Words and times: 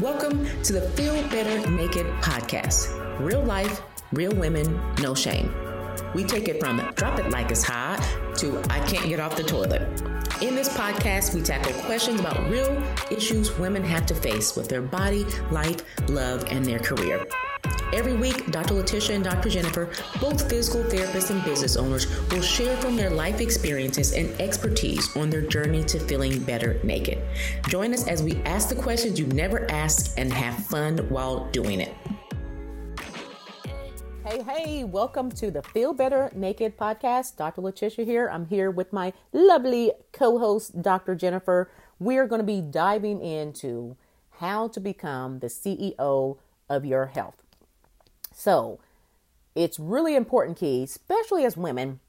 Welcome 0.00 0.44
to 0.62 0.74
the 0.74 0.82
Feel 0.90 1.14
Better 1.30 1.70
Naked 1.70 2.04
podcast. 2.20 2.90
Real 3.18 3.42
life, 3.42 3.80
real 4.12 4.34
women, 4.34 4.78
no 5.00 5.14
shame. 5.14 5.50
We 6.14 6.22
take 6.22 6.48
it 6.48 6.60
from 6.60 6.76
drop 6.96 7.18
it 7.18 7.30
like 7.30 7.50
it's 7.50 7.62
hot 7.62 8.06
to 8.36 8.60
I 8.68 8.80
can't 8.80 9.08
get 9.08 9.20
off 9.20 9.36
the 9.36 9.42
toilet. 9.42 9.80
In 10.42 10.54
this 10.54 10.68
podcast, 10.68 11.34
we 11.34 11.40
tackle 11.40 11.72
questions 11.84 12.20
about 12.20 12.46
real 12.50 12.82
issues 13.10 13.56
women 13.58 13.82
have 13.84 14.04
to 14.06 14.14
face 14.14 14.54
with 14.54 14.68
their 14.68 14.82
body, 14.82 15.24
life, 15.50 15.82
love, 16.10 16.44
and 16.50 16.62
their 16.62 16.78
career. 16.78 17.26
Every 17.92 18.14
week, 18.14 18.50
Dr. 18.50 18.74
Latisha 18.74 19.14
and 19.14 19.22
Dr. 19.22 19.48
Jennifer, 19.48 19.88
both 20.20 20.48
physical 20.50 20.82
therapists 20.82 21.30
and 21.30 21.44
business 21.44 21.76
owners, 21.76 22.08
will 22.30 22.42
share 22.42 22.76
from 22.78 22.96
their 22.96 23.10
life 23.10 23.40
experiences 23.40 24.12
and 24.12 24.28
expertise 24.40 25.16
on 25.16 25.30
their 25.30 25.42
journey 25.42 25.84
to 25.84 26.00
feeling 26.00 26.42
better 26.42 26.80
naked. 26.82 27.22
Join 27.68 27.94
us 27.94 28.08
as 28.08 28.24
we 28.24 28.42
ask 28.42 28.68
the 28.68 28.74
questions 28.74 29.20
you 29.20 29.26
never 29.28 29.70
asked 29.70 30.18
and 30.18 30.32
have 30.32 30.66
fun 30.66 30.98
while 31.10 31.48
doing 31.52 31.80
it. 31.80 31.94
Hey, 34.24 34.42
hey, 34.42 34.84
welcome 34.84 35.30
to 35.30 35.52
the 35.52 35.62
Feel 35.62 35.94
Better 35.94 36.32
Naked 36.34 36.76
podcast. 36.76 37.36
Dr. 37.36 37.62
Latisha 37.62 38.04
here. 38.04 38.28
I'm 38.28 38.46
here 38.46 38.68
with 38.68 38.92
my 38.92 39.12
lovely 39.32 39.92
co 40.12 40.40
host, 40.40 40.82
Dr. 40.82 41.14
Jennifer. 41.14 41.70
We 42.00 42.16
are 42.16 42.26
going 42.26 42.40
to 42.40 42.44
be 42.44 42.60
diving 42.60 43.20
into 43.20 43.96
how 44.40 44.66
to 44.68 44.80
become 44.80 45.38
the 45.38 45.46
CEO 45.46 46.38
of 46.68 46.84
your 46.84 47.06
health. 47.06 47.45
So 48.38 48.80
it's 49.54 49.80
really 49.80 50.14
important 50.14 50.58
key, 50.58 50.82
especially 50.82 51.46
as 51.46 51.56
women, 51.56 52.00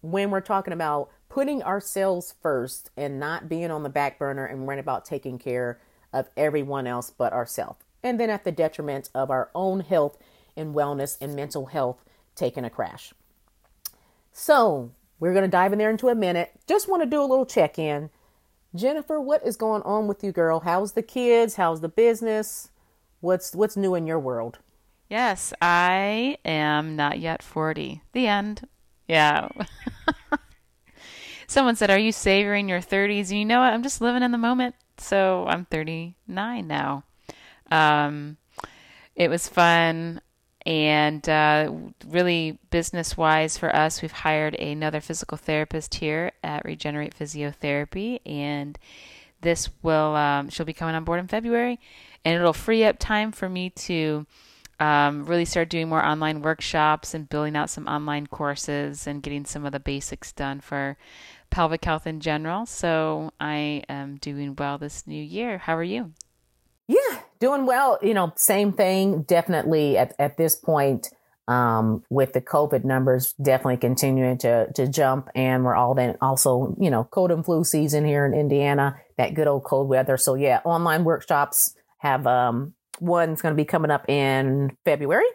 when 0.00 0.32
we're 0.32 0.40
talking 0.40 0.72
about 0.72 1.08
putting 1.28 1.62
ourselves 1.62 2.34
first 2.42 2.90
and 2.96 3.20
not 3.20 3.48
being 3.48 3.70
on 3.70 3.84
the 3.84 3.88
back 3.88 4.18
burner 4.18 4.44
and 4.44 4.66
worrying 4.66 4.80
about 4.80 5.04
taking 5.04 5.38
care 5.38 5.78
of 6.12 6.28
everyone 6.36 6.88
else 6.88 7.12
but 7.16 7.32
ourselves. 7.32 7.78
And 8.02 8.18
then 8.18 8.28
at 8.28 8.42
the 8.42 8.50
detriment 8.50 9.08
of 9.14 9.30
our 9.30 9.50
own 9.54 9.78
health 9.80 10.18
and 10.56 10.74
wellness 10.74 11.16
and 11.20 11.36
mental 11.36 11.66
health 11.66 12.04
taking 12.34 12.64
a 12.64 12.70
crash. 12.70 13.14
So 14.32 14.90
we're 15.20 15.32
going 15.32 15.44
to 15.44 15.48
dive 15.48 15.72
in 15.72 15.78
there 15.78 15.90
into 15.90 16.08
a 16.08 16.14
minute. 16.16 16.50
Just 16.66 16.88
want 16.88 17.04
to 17.04 17.08
do 17.08 17.20
a 17.20 17.22
little 17.22 17.46
check 17.46 17.78
in. 17.78 18.10
Jennifer, 18.74 19.20
what 19.20 19.46
is 19.46 19.56
going 19.56 19.82
on 19.82 20.08
with 20.08 20.24
you, 20.24 20.32
girl? 20.32 20.58
How's 20.60 20.94
the 20.94 21.02
kids? 21.02 21.54
How's 21.54 21.82
the 21.82 21.88
business? 21.88 22.70
What's 23.20 23.54
what's 23.54 23.76
new 23.76 23.94
in 23.94 24.08
your 24.08 24.18
world? 24.18 24.58
Yes, 25.08 25.54
I 25.62 26.36
am 26.44 26.94
not 26.96 27.18
yet 27.18 27.42
40. 27.42 28.02
The 28.12 28.26
end. 28.26 28.68
Yeah. 29.06 29.48
Someone 31.46 31.76
said, 31.76 31.90
Are 31.90 31.98
you 31.98 32.12
savoring 32.12 32.68
your 32.68 32.80
30s? 32.80 33.30
And 33.30 33.38
you 33.38 33.46
know 33.46 33.60
what? 33.60 33.72
I'm 33.72 33.82
just 33.82 34.02
living 34.02 34.22
in 34.22 34.32
the 34.32 34.38
moment. 34.38 34.74
So 34.98 35.46
I'm 35.48 35.64
39 35.64 36.66
now. 36.66 37.04
Um, 37.70 38.36
it 39.16 39.30
was 39.30 39.48
fun 39.48 40.20
and 40.66 41.26
uh, 41.26 41.72
really 42.06 42.58
business 42.70 43.16
wise 43.16 43.56
for 43.56 43.74
us. 43.74 44.02
We've 44.02 44.12
hired 44.12 44.54
another 44.56 45.00
physical 45.00 45.38
therapist 45.38 45.94
here 45.94 46.32
at 46.44 46.64
Regenerate 46.66 47.18
Physiotherapy. 47.18 48.20
And 48.26 48.78
this 49.40 49.70
will, 49.82 50.14
um, 50.16 50.50
she'll 50.50 50.66
be 50.66 50.74
coming 50.74 50.94
on 50.94 51.04
board 51.04 51.20
in 51.20 51.28
February. 51.28 51.80
And 52.26 52.38
it'll 52.38 52.52
free 52.52 52.84
up 52.84 52.98
time 52.98 53.32
for 53.32 53.48
me 53.48 53.70
to 53.70 54.26
um, 54.80 55.24
really 55.24 55.44
started 55.44 55.68
doing 55.68 55.88
more 55.88 56.04
online 56.04 56.42
workshops 56.42 57.14
and 57.14 57.28
building 57.28 57.56
out 57.56 57.70
some 57.70 57.86
online 57.86 58.26
courses 58.26 59.06
and 59.06 59.22
getting 59.22 59.44
some 59.44 59.64
of 59.64 59.72
the 59.72 59.80
basics 59.80 60.32
done 60.32 60.60
for 60.60 60.96
pelvic 61.50 61.84
health 61.84 62.06
in 62.06 62.20
general. 62.20 62.66
So 62.66 63.32
I 63.40 63.82
am 63.88 64.16
doing 64.16 64.54
well 64.56 64.78
this 64.78 65.06
new 65.06 65.22
year. 65.22 65.58
How 65.58 65.76
are 65.76 65.82
you? 65.82 66.12
Yeah, 66.86 67.20
doing 67.38 67.66
well. 67.66 67.98
You 68.02 68.14
know, 68.14 68.32
same 68.36 68.72
thing. 68.72 69.22
Definitely 69.22 69.98
at, 69.98 70.14
at 70.18 70.36
this 70.36 70.54
point, 70.54 71.10
um, 71.48 72.04
with 72.10 72.34
the 72.34 72.40
COVID 72.40 72.84
numbers 72.84 73.32
definitely 73.40 73.78
continuing 73.78 74.38
to, 74.38 74.70
to 74.74 74.86
jump. 74.86 75.28
And 75.34 75.64
we're 75.64 75.74
all 75.74 75.94
then 75.94 76.16
also, 76.20 76.76
you 76.78 76.90
know, 76.90 77.04
cold 77.04 77.30
and 77.30 77.44
flu 77.44 77.64
season 77.64 78.04
here 78.04 78.24
in 78.26 78.34
Indiana, 78.34 79.00
that 79.16 79.34
good 79.34 79.48
old 79.48 79.64
cold 79.64 79.88
weather. 79.88 80.16
So 80.16 80.34
yeah, 80.34 80.60
online 80.64 81.04
workshops 81.04 81.74
have, 81.98 82.26
um, 82.26 82.74
one's 83.00 83.42
going 83.42 83.52
to 83.52 83.56
be 83.56 83.64
coming 83.64 83.90
up 83.90 84.08
in 84.08 84.76
February. 84.84 85.26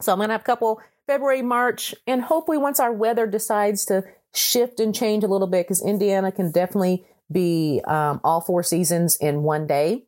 So 0.00 0.12
I'm 0.12 0.18
going 0.18 0.28
to 0.28 0.34
have 0.34 0.42
a 0.42 0.44
couple 0.44 0.80
February, 1.06 1.42
March, 1.42 1.94
and 2.06 2.22
hopefully 2.22 2.58
once 2.58 2.80
our 2.80 2.92
weather 2.92 3.26
decides 3.26 3.84
to 3.86 4.04
shift 4.34 4.80
and 4.80 4.94
change 4.94 5.24
a 5.24 5.28
little 5.28 5.46
bit, 5.46 5.66
because 5.66 5.84
Indiana 5.84 6.32
can 6.32 6.50
definitely 6.50 7.04
be 7.30 7.80
um, 7.86 8.20
all 8.24 8.40
four 8.40 8.62
seasons 8.62 9.16
in 9.16 9.42
one 9.42 9.66
day. 9.66 10.04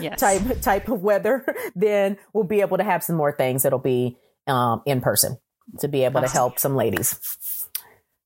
yes. 0.00 0.20
type 0.20 0.60
type 0.60 0.88
of 0.88 1.02
weather, 1.02 1.46
then 1.74 2.18
we'll 2.34 2.44
be 2.44 2.60
able 2.60 2.76
to 2.76 2.84
have 2.84 3.02
some 3.02 3.16
more 3.16 3.32
things 3.32 3.62
that'll 3.62 3.78
be 3.78 4.18
um, 4.46 4.82
in 4.84 5.00
person 5.00 5.38
to 5.78 5.88
be 5.88 6.04
able 6.04 6.20
to 6.20 6.28
help 6.28 6.58
some 6.58 6.76
ladies. 6.76 7.18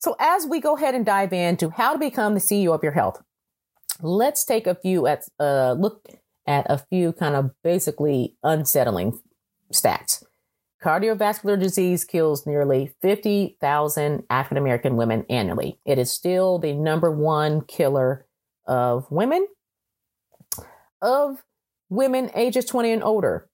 So 0.00 0.16
as 0.18 0.46
we 0.46 0.60
go 0.60 0.76
ahead 0.76 0.94
and 0.94 1.06
dive 1.06 1.32
into 1.32 1.70
how 1.70 1.92
to 1.92 1.98
become 1.98 2.34
the 2.34 2.40
CEO 2.40 2.74
of 2.74 2.82
your 2.82 2.92
health, 2.92 3.22
let's 4.02 4.44
take 4.44 4.66
a 4.66 4.74
few 4.74 5.06
at 5.06 5.24
uh, 5.38 5.72
look 5.72 6.08
at 6.48 6.66
a 6.68 6.78
few 6.78 7.12
kind 7.12 7.36
of 7.36 7.50
basically 7.62 8.34
unsettling 8.42 9.20
stats. 9.72 10.24
Cardiovascular 10.82 11.60
disease 11.60 12.04
kills 12.04 12.46
nearly 12.46 12.94
50,000 13.02 14.22
African 14.30 14.56
American 14.56 14.96
women 14.96 15.26
annually. 15.28 15.78
It 15.84 15.98
is 15.98 16.10
still 16.10 16.58
the 16.58 16.72
number 16.72 17.10
one 17.10 17.62
killer 17.62 18.26
of 18.66 19.06
women. 19.10 19.46
Of 21.02 21.44
women 21.90 22.30
ages 22.34 22.64
20 22.64 22.92
and 22.92 23.04
older, 23.04 23.48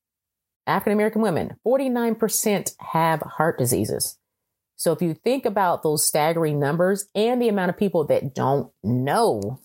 African 0.66 0.92
American 0.92 1.20
women, 1.20 1.56
49% 1.66 2.74
have 2.78 3.20
heart 3.20 3.58
diseases. 3.58 4.18
So 4.76 4.92
if 4.92 5.02
you 5.02 5.14
think 5.14 5.44
about 5.44 5.82
those 5.82 6.06
staggering 6.06 6.58
numbers 6.58 7.06
and 7.14 7.40
the 7.40 7.48
amount 7.48 7.70
of 7.70 7.76
people 7.76 8.04
that 8.04 8.34
don't 8.34 8.70
know 8.82 9.60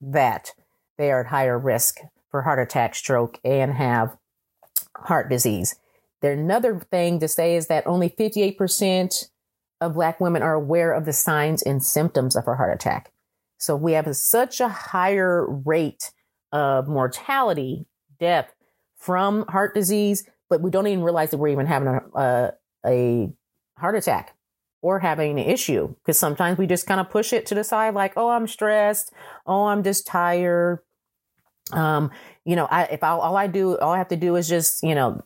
that 0.00 0.52
they 0.98 1.10
are 1.10 1.20
at 1.20 1.26
higher 1.26 1.58
risk 1.58 1.98
for 2.32 2.42
heart 2.42 2.58
attack, 2.58 2.96
stroke, 2.96 3.38
and 3.44 3.72
have 3.72 4.16
heart 4.96 5.30
disease. 5.30 5.76
There, 6.20 6.32
another 6.32 6.80
thing 6.90 7.20
to 7.20 7.28
say 7.28 7.54
is 7.54 7.68
that 7.68 7.86
only 7.86 8.08
58% 8.08 9.28
of 9.80 9.94
Black 9.94 10.20
women 10.20 10.42
are 10.42 10.54
aware 10.54 10.92
of 10.92 11.04
the 11.04 11.12
signs 11.12 11.62
and 11.62 11.84
symptoms 11.84 12.34
of 12.34 12.48
a 12.48 12.54
heart 12.54 12.74
attack. 12.74 13.12
So 13.58 13.76
we 13.76 13.92
have 13.92 14.14
such 14.16 14.60
a 14.60 14.68
higher 14.68 15.46
rate 15.46 16.10
of 16.50 16.88
mortality, 16.88 17.86
death 18.18 18.52
from 18.96 19.44
heart 19.48 19.74
disease, 19.74 20.26
but 20.48 20.60
we 20.60 20.70
don't 20.70 20.86
even 20.86 21.04
realize 21.04 21.30
that 21.30 21.38
we're 21.38 21.48
even 21.48 21.66
having 21.66 21.88
a, 21.88 22.00
a, 22.16 22.52
a 22.86 23.32
heart 23.78 23.96
attack 23.96 24.34
or 24.80 24.98
having 24.98 25.38
an 25.38 25.46
issue 25.46 25.88
because 25.88 26.18
sometimes 26.18 26.58
we 26.58 26.66
just 26.66 26.86
kind 26.86 27.00
of 27.00 27.10
push 27.10 27.32
it 27.32 27.46
to 27.46 27.54
the 27.54 27.64
side 27.64 27.94
like, 27.94 28.12
oh, 28.16 28.30
I'm 28.30 28.46
stressed. 28.46 29.12
Oh, 29.46 29.66
I'm 29.66 29.82
just 29.82 30.06
tired. 30.06 30.80
Um, 31.70 32.10
you 32.44 32.56
know, 32.56 32.66
I, 32.66 32.84
if 32.84 33.02
I, 33.02 33.10
all 33.10 33.36
I 33.36 33.46
do, 33.46 33.78
all 33.78 33.92
I 33.92 33.98
have 33.98 34.08
to 34.08 34.16
do 34.16 34.36
is 34.36 34.48
just, 34.48 34.82
you 34.82 34.94
know, 34.94 35.22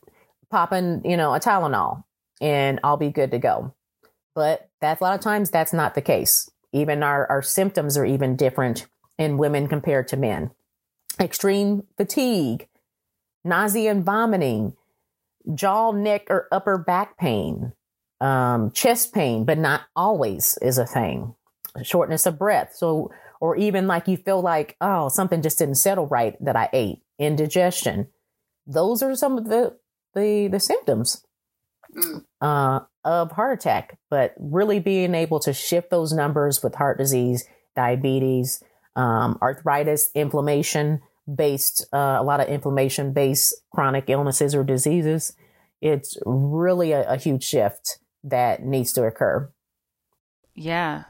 pop 0.49 0.71
in, 0.71 1.01
you 1.03 1.17
know, 1.17 1.33
a 1.33 1.39
Tylenol 1.39 2.03
and 2.39 2.79
I'll 2.83 2.97
be 2.97 3.09
good 3.09 3.31
to 3.31 3.39
go. 3.39 3.73
But 4.35 4.69
that's 4.81 5.01
a 5.01 5.03
lot 5.03 5.15
of 5.15 5.21
times 5.21 5.49
that's 5.49 5.73
not 5.73 5.95
the 5.95 6.01
case. 6.01 6.49
Even 6.71 7.01
our, 7.01 7.25
our 7.27 7.41
symptoms 7.41 7.97
are 7.97 8.05
even 8.05 8.35
different 8.35 8.87
in 9.17 9.37
women 9.37 9.67
compared 9.67 10.07
to 10.09 10.17
men. 10.17 10.51
Extreme 11.19 11.83
fatigue, 11.97 12.67
nausea 13.43 13.89
and 13.89 14.05
vomiting, 14.05 14.73
jaw, 15.55 15.91
neck, 15.91 16.27
or 16.29 16.47
upper 16.51 16.77
back 16.77 17.17
pain, 17.17 17.73
um, 18.21 18.71
chest 18.71 19.13
pain, 19.13 19.43
but 19.43 19.57
not 19.57 19.81
always 19.95 20.57
is 20.61 20.77
a 20.77 20.85
thing. 20.85 21.33
Shortness 21.81 22.25
of 22.25 22.37
breath. 22.37 22.73
So 22.75 23.11
or 23.39 23.55
even 23.55 23.87
like 23.87 24.07
you 24.07 24.17
feel 24.17 24.41
like, 24.41 24.75
oh, 24.81 25.09
something 25.09 25.41
just 25.41 25.59
didn't 25.59 25.75
settle 25.75 26.07
right 26.07 26.35
that 26.43 26.55
I 26.55 26.69
ate, 26.73 26.99
indigestion. 27.19 28.07
Those 28.65 29.01
are 29.01 29.15
some 29.15 29.37
of 29.37 29.45
the 29.45 29.77
the 30.13 30.47
the 30.47 30.59
symptoms 30.59 31.25
mm. 31.95 32.23
uh, 32.41 32.81
of 33.03 33.31
heart 33.31 33.59
attack. 33.59 33.97
But 34.09 34.33
really 34.37 34.79
being 34.79 35.15
able 35.15 35.39
to 35.41 35.53
shift 35.53 35.89
those 35.89 36.13
numbers 36.13 36.63
with 36.63 36.75
heart 36.75 36.97
disease, 36.97 37.45
diabetes, 37.75 38.63
um, 38.95 39.37
arthritis, 39.41 40.09
inflammation 40.15 41.01
based, 41.33 41.85
uh, 41.93 42.17
a 42.19 42.23
lot 42.23 42.39
of 42.39 42.47
inflammation 42.47 43.13
based 43.13 43.53
chronic 43.73 44.05
illnesses 44.09 44.55
or 44.55 44.63
diseases. 44.63 45.33
It's 45.81 46.17
really 46.25 46.91
a, 46.91 47.07
a 47.07 47.17
huge 47.17 47.43
shift 47.43 47.99
that 48.23 48.63
needs 48.63 48.91
to 48.93 49.03
occur. 49.03 49.51
Yeah, 50.55 51.03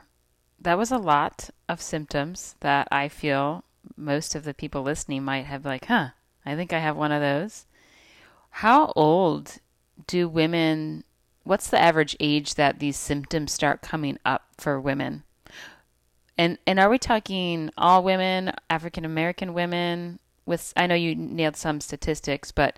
that 0.59 0.77
was 0.77 0.91
a 0.91 0.97
lot 0.97 1.49
of 1.69 1.81
symptoms 1.81 2.55
that 2.61 2.87
I 2.91 3.09
feel 3.09 3.63
most 3.95 4.35
of 4.35 4.43
the 4.43 4.53
people 4.53 4.83
listening 4.83 5.23
might 5.23 5.45
have 5.45 5.65
like, 5.65 5.85
huh, 5.85 6.09
I 6.45 6.55
think 6.55 6.73
I 6.73 6.79
have 6.79 6.97
one 6.97 7.11
of 7.11 7.21
those. 7.21 7.65
How 8.49 8.91
old 8.95 9.59
do 10.07 10.27
women 10.27 11.03
what's 11.43 11.69
the 11.69 11.79
average 11.79 12.15
age 12.19 12.55
that 12.55 12.79
these 12.79 12.97
symptoms 12.97 13.53
start 13.53 13.81
coming 13.81 14.19
up 14.25 14.45
for 14.57 14.79
women? 14.79 15.23
And 16.37 16.57
and 16.67 16.79
are 16.79 16.89
we 16.89 16.99
talking 16.99 17.71
all 17.77 18.03
women, 18.03 18.51
African 18.69 19.05
American 19.05 19.53
women? 19.53 20.19
with 20.45 20.73
I 20.77 20.87
know 20.87 20.95
you 20.95 21.13
nailed 21.13 21.57
some 21.57 21.81
statistics, 21.81 22.51
but 22.51 22.77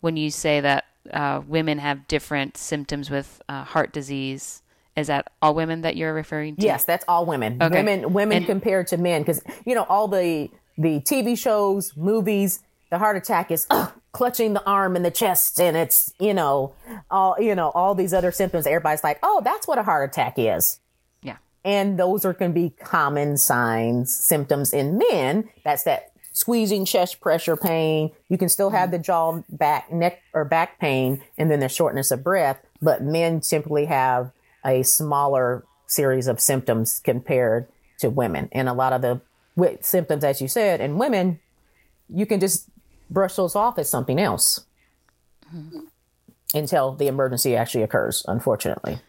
when 0.00 0.16
you 0.16 0.30
say 0.30 0.60
that 0.60 0.86
uh, 1.12 1.42
women 1.46 1.78
have 1.78 2.08
different 2.08 2.56
symptoms 2.56 3.10
with 3.10 3.42
uh, 3.48 3.64
heart 3.64 3.92
disease, 3.92 4.62
is 4.96 5.06
that 5.06 5.32
all 5.40 5.54
women 5.54 5.82
that 5.82 5.96
you're 5.96 6.12
referring 6.14 6.56
to? 6.56 6.62
Yes, 6.62 6.84
that's 6.84 7.04
all 7.06 7.24
women. 7.26 7.62
Okay. 7.62 7.74
Women, 7.74 8.12
women 8.12 8.38
And- 8.38 8.46
compared 8.46 8.86
to 8.88 8.96
men, 8.96 9.22
because 9.22 9.42
you 9.64 9.74
know 9.74 9.84
all 9.88 10.08
the 10.08 10.50
the 10.78 11.00
TV 11.00 11.36
shows, 11.36 11.96
movies, 11.96 12.60
the 12.90 12.98
heart 12.98 13.16
attack 13.16 13.50
is 13.50 13.66
ugh, 13.70 13.92
clutching 14.12 14.54
the 14.54 14.64
arm 14.64 14.96
and 14.96 15.04
the 15.04 15.10
chest, 15.10 15.60
and 15.60 15.76
it's 15.76 16.12
you 16.18 16.34
know 16.34 16.74
all 17.10 17.36
you 17.38 17.54
know 17.54 17.70
all 17.70 17.94
these 17.94 18.12
other 18.12 18.32
symptoms. 18.32 18.66
Everybody's 18.66 19.04
like, 19.04 19.18
oh, 19.22 19.40
that's 19.44 19.66
what 19.68 19.78
a 19.78 19.82
heart 19.82 20.10
attack 20.10 20.34
is. 20.36 20.80
Yeah. 21.22 21.36
and 21.64 21.98
those 21.98 22.24
are 22.24 22.32
going 22.32 22.52
to 22.52 22.54
be 22.54 22.70
common 22.70 23.36
signs, 23.36 24.14
symptoms 24.14 24.72
in 24.72 24.98
men. 24.98 25.48
That's 25.64 25.84
that 25.84 26.12
squeezing 26.32 26.84
chest 26.84 27.20
pressure 27.20 27.56
pain. 27.56 28.10
You 28.28 28.38
can 28.38 28.48
still 28.48 28.70
have 28.70 28.88
mm-hmm. 28.88 28.92
the 28.92 28.98
jaw, 28.98 29.42
back, 29.50 29.92
neck, 29.92 30.22
or 30.32 30.44
back 30.44 30.78
pain, 30.80 31.22
and 31.38 31.50
then 31.50 31.60
the 31.60 31.68
shortness 31.68 32.10
of 32.10 32.24
breath. 32.24 32.60
But 32.82 33.02
men 33.02 33.42
simply 33.42 33.84
have 33.86 34.32
a 34.64 34.82
smaller 34.82 35.64
series 35.86 36.26
of 36.26 36.40
symptoms 36.40 37.00
compared 37.02 37.66
to 37.98 38.10
women. 38.10 38.48
And 38.52 38.68
a 38.68 38.72
lot 38.72 38.92
of 38.92 39.02
the 39.02 39.20
symptoms, 39.80 40.24
as 40.24 40.40
you 40.40 40.48
said, 40.48 40.80
in 40.80 40.98
women, 40.98 41.40
you 42.08 42.26
can 42.26 42.40
just 42.40 42.68
brush 43.10 43.36
those 43.36 43.56
off 43.56 43.78
as 43.78 43.90
something 43.90 44.18
else 44.18 44.64
until 46.54 46.94
the 46.94 47.06
emergency 47.06 47.56
actually 47.56 47.82
occurs, 47.82 48.24
unfortunately. 48.28 49.00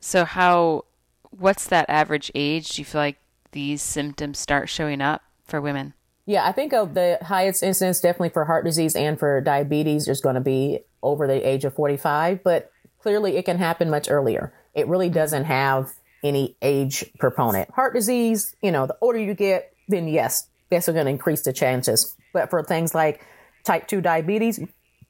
So 0.00 0.24
how 0.24 0.84
what's 1.30 1.66
that 1.68 1.88
average 1.88 2.30
age 2.34 2.70
do 2.70 2.82
you 2.82 2.84
feel 2.84 3.00
like 3.00 3.18
these 3.52 3.82
symptoms 3.82 4.38
start 4.38 4.68
showing 4.68 5.00
up 5.00 5.22
for 5.44 5.60
women? 5.60 5.94
Yeah, 6.26 6.46
I 6.46 6.52
think 6.52 6.72
of 6.72 6.94
the 6.94 7.18
highest 7.22 7.62
incidence 7.62 8.00
definitely 8.00 8.30
for 8.30 8.44
heart 8.46 8.64
disease 8.64 8.96
and 8.96 9.18
for 9.18 9.40
diabetes 9.40 10.08
is 10.08 10.20
going 10.20 10.36
to 10.36 10.40
be 10.40 10.80
over 11.02 11.26
the 11.26 11.46
age 11.46 11.64
of 11.64 11.74
45, 11.74 12.42
but 12.42 12.70
clearly 12.98 13.36
it 13.36 13.44
can 13.44 13.58
happen 13.58 13.90
much 13.90 14.10
earlier. 14.10 14.52
It 14.74 14.88
really 14.88 15.08
doesn't 15.08 15.44
have 15.44 15.92
any 16.22 16.56
age 16.62 17.04
proponent. 17.18 17.70
Heart 17.70 17.94
disease, 17.94 18.56
you 18.62 18.72
know, 18.72 18.86
the 18.86 18.96
older 19.00 19.18
you 19.18 19.34
get, 19.34 19.72
then 19.88 20.08
yes, 20.08 20.48
that's 20.70 20.86
going 20.86 21.04
to 21.04 21.10
increase 21.10 21.42
the 21.42 21.52
chances. 21.52 22.16
But 22.32 22.50
for 22.50 22.62
things 22.62 22.94
like 22.94 23.24
type 23.64 23.86
2 23.86 24.00
diabetes, 24.00 24.58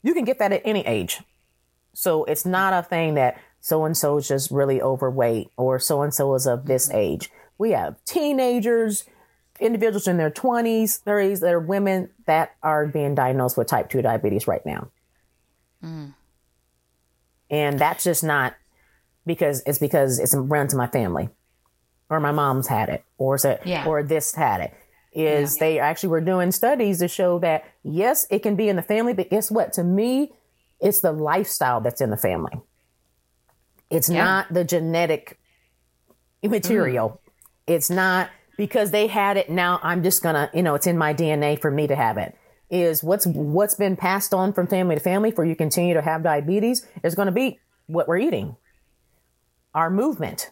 you 0.02 0.14
can 0.14 0.24
get 0.24 0.38
that 0.40 0.52
at 0.52 0.62
any 0.64 0.86
age. 0.86 1.20
So 1.94 2.24
it's 2.24 2.44
not 2.44 2.72
a 2.72 2.82
thing 2.82 3.14
that 3.14 3.40
so 3.60 3.84
and 3.84 3.96
so 3.96 4.18
is 4.18 4.28
just 4.28 4.50
really 4.50 4.82
overweight 4.82 5.48
or 5.56 5.78
so 5.78 6.02
and 6.02 6.12
so 6.12 6.34
is 6.34 6.46
of 6.46 6.66
this 6.66 6.90
age. 6.90 7.30
We 7.56 7.70
have 7.70 7.96
teenagers, 8.04 9.04
individuals 9.60 10.08
in 10.08 10.16
their 10.16 10.30
20s, 10.30 11.02
30s 11.02 11.40
that 11.40 11.54
are 11.54 11.60
women 11.60 12.10
that 12.26 12.56
are 12.62 12.86
being 12.86 13.14
diagnosed 13.14 13.56
with 13.56 13.68
type 13.68 13.88
2 13.88 14.02
diabetes 14.02 14.46
right 14.46 14.64
now. 14.66 14.90
Hmm. 15.80 16.06
And 17.48 17.78
that's 17.78 18.04
just 18.04 18.24
not 18.24 18.54
because 19.26 19.62
it's 19.66 19.78
because 19.78 20.18
it's 20.18 20.34
run 20.34 20.68
to 20.68 20.76
my 20.76 20.86
family 20.86 21.28
or 22.10 22.20
my 22.20 22.32
mom's 22.32 22.68
had 22.68 22.88
it 22.88 23.04
or 23.18 23.38
so, 23.38 23.58
Yeah. 23.64 23.86
or 23.86 24.02
this 24.02 24.34
had 24.34 24.60
it. 24.60 24.74
Is 25.12 25.58
they 25.58 25.78
actually 25.78 26.08
were 26.08 26.20
doing 26.20 26.50
studies 26.50 26.98
to 26.98 27.08
show 27.08 27.38
that 27.38 27.64
yes, 27.84 28.26
it 28.30 28.40
can 28.42 28.56
be 28.56 28.68
in 28.68 28.76
the 28.76 28.82
family, 28.82 29.14
but 29.14 29.30
guess 29.30 29.50
what? 29.50 29.72
To 29.74 29.84
me, 29.84 30.32
it's 30.80 31.00
the 31.00 31.12
lifestyle 31.12 31.80
that's 31.80 32.00
in 32.00 32.10
the 32.10 32.16
family. 32.16 32.60
It's 33.90 34.08
Yeah. 34.08 34.24
not 34.24 34.52
the 34.52 34.64
genetic 34.64 35.38
material. 36.42 37.10
Mm. 37.10 37.74
It's 37.74 37.90
not 37.90 38.30
because 38.56 38.90
they 38.90 39.06
had 39.06 39.36
it 39.36 39.48
now 39.50 39.80
I'm 39.82 40.02
just 40.02 40.22
going 40.22 40.34
to, 40.34 40.50
you 40.54 40.62
know, 40.62 40.74
it's 40.74 40.86
in 40.86 40.98
my 40.98 41.14
DNA 41.14 41.60
for 41.60 41.70
me 41.70 41.86
to 41.86 41.94
have 41.96 42.18
it. 42.18 42.36
Is 42.70 43.04
what's 43.04 43.26
what's 43.26 43.74
been 43.74 43.94
passed 43.96 44.34
on 44.34 44.52
from 44.52 44.66
family 44.66 44.96
to 44.96 45.00
family 45.00 45.30
for 45.30 45.44
you 45.44 45.54
continue 45.54 45.94
to 45.94 46.02
have 46.02 46.22
diabetes 46.22 46.84
is 47.04 47.14
going 47.14 47.26
to 47.26 47.32
be 47.32 47.60
what 47.86 48.08
we're 48.08 48.16
eating. 48.18 48.56
Our 49.74 49.90
movement. 49.90 50.50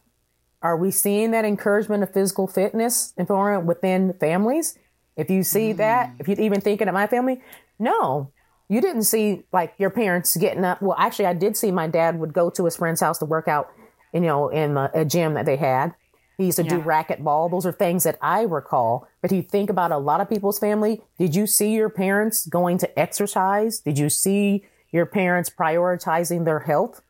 Are 0.63 0.77
we 0.77 0.91
seeing 0.91 1.33
that 1.33 1.45
encouragement 1.45 2.03
of 2.03 2.13
physical 2.13 2.47
fitness 2.47 3.15
environment 3.17 3.67
within 3.67 4.13
families? 4.15 4.79
If 5.17 5.29
you 5.29 5.43
see 5.43 5.73
mm. 5.73 5.77
that, 5.79 6.13
if 6.19 6.29
you're 6.29 6.41
even 6.41 6.61
thinking 6.61 6.89
of 6.89 6.95
my 6.95 7.07
family, 7.07 7.41
no, 7.79 8.33
you 8.69 8.81
didn't 8.81 9.03
see 9.05 9.43
like 9.53 9.75
your 9.79 9.91
parents 9.91 10.37
getting 10.37 10.65
up. 10.65 10.81
Well, 10.81 10.97
actually, 10.99 11.27
I 11.27 11.35
did 11.35 11.57
see 11.57 11.71
my 11.71 11.89
dad 11.89 12.19
would 12.19 12.33
go 12.33 12.49
to 12.51 12.65
his 12.65 12.77
friend's 12.77 13.01
house 13.01 13.19
to 13.19 13.25
work 13.25 13.49
out, 13.49 13.71
you 14.15 14.21
know, 14.21 14.49
in 14.49 14.77
a, 14.77 14.91
a 14.95 15.05
gym 15.05 15.35
that 15.35 15.47
they 15.47 15.57
had. 15.57 15.95
He 16.39 16.47
used 16.47 16.57
to 16.57 16.65
do 16.65 16.79
Yeah. 16.79 16.85
racquetball. 16.85 17.51
Those 17.51 17.67
are 17.67 17.73
things 17.73 18.05
that 18.05 18.19
I 18.23 18.43
recall. 18.43 19.07
But 19.21 19.31
you 19.33 19.43
think 19.43 19.69
about 19.69 19.93
a 19.93 19.99
lot 19.99 20.21
of 20.21 20.29
people's 20.29 20.59
family. 20.59 21.03
Did 21.19 21.37
you 21.37 21.47
see 21.47 21.75
your 21.75 21.91
parents 21.91 22.47
going 22.47 22.79
to 22.79 22.99
exercise? 22.99 23.81
Did 23.81 23.99
you 23.99 24.09
see 24.09 24.65
your 24.91 25.07
parents 25.07 25.51
prioritizing 25.51 26.45
their 26.45 26.61
health? 26.61 27.03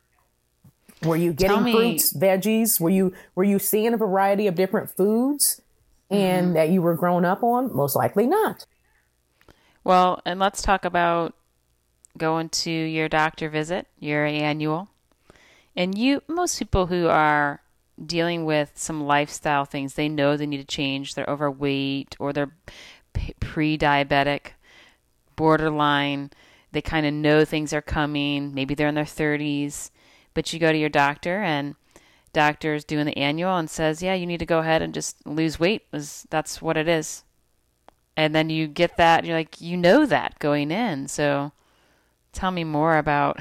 Were 1.05 1.15
you 1.15 1.33
getting 1.33 1.63
fruits, 1.63 2.13
veggies? 2.13 2.79
Were 2.79 2.89
you 2.89 3.13
were 3.35 3.43
you 3.43 3.59
seeing 3.59 3.93
a 3.93 3.97
variety 3.97 4.47
of 4.47 4.55
different 4.55 4.95
foods 4.95 5.61
and 6.09 6.47
mm-hmm. 6.47 6.53
that 6.55 6.69
you 6.69 6.81
were 6.81 6.95
grown 6.95 7.25
up 7.25 7.43
on? 7.43 7.75
Most 7.75 7.95
likely 7.95 8.27
not. 8.27 8.65
Well, 9.83 10.21
and 10.25 10.39
let's 10.39 10.61
talk 10.61 10.85
about 10.85 11.35
going 12.17 12.49
to 12.49 12.71
your 12.71 13.09
doctor 13.09 13.49
visit, 13.49 13.87
your 13.99 14.25
annual. 14.25 14.89
And 15.75 15.97
you, 15.97 16.21
most 16.27 16.59
people 16.59 16.87
who 16.87 17.07
are 17.07 17.61
dealing 18.03 18.45
with 18.45 18.71
some 18.75 19.05
lifestyle 19.05 19.65
things, 19.65 19.95
they 19.95 20.09
know 20.09 20.37
they 20.37 20.45
need 20.45 20.57
to 20.57 20.63
change. 20.63 21.15
They're 21.15 21.25
overweight 21.27 22.15
or 22.19 22.31
they're 22.31 22.55
pre 23.39 23.77
diabetic, 23.77 24.51
borderline. 25.35 26.31
They 26.71 26.81
kind 26.81 27.05
of 27.05 27.13
know 27.13 27.45
things 27.45 27.73
are 27.73 27.81
coming. 27.81 28.53
Maybe 28.53 28.75
they're 28.75 28.87
in 28.87 28.95
their 28.95 29.03
30s. 29.03 29.91
But 30.33 30.51
you 30.53 30.59
go 30.59 30.71
to 30.71 30.77
your 30.77 30.89
doctor 30.89 31.41
and 31.41 31.75
doctor's 32.31 32.83
doing 32.83 33.05
the 33.05 33.17
annual 33.17 33.57
and 33.57 33.69
says, 33.69 34.01
"Yeah, 34.01 34.13
you 34.15 34.25
need 34.25 34.39
to 34.39 34.45
go 34.45 34.59
ahead 34.59 34.81
and 34.81 34.93
just 34.93 35.25
lose 35.25 35.59
weight. 35.59 35.83
Is 35.93 36.25
That's 36.29 36.61
what 36.61 36.77
it 36.77 36.87
is." 36.87 37.23
And 38.15 38.33
then 38.35 38.49
you 38.49 38.67
get 38.67 38.97
that 38.97 39.19
and 39.19 39.27
you're 39.27 39.37
like, 39.37 39.61
"You 39.61 39.77
know 39.77 40.05
that 40.05 40.39
going 40.39 40.71
in." 40.71 41.07
So 41.07 41.51
tell 42.31 42.51
me 42.51 42.63
more 42.63 42.97
about 42.97 43.39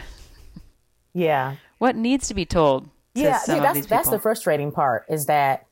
Yeah. 1.14 1.56
what 1.78 1.96
needs 1.96 2.28
to 2.28 2.34
be 2.34 2.44
told 2.44 2.84
to 3.14 3.20
yeah, 3.20 3.38
see, 3.38 3.58
that's 3.58 3.86
that's 3.86 4.08
the 4.08 4.18
frustrating 4.18 4.72
part 4.72 5.04
is 5.08 5.26
that 5.26 5.66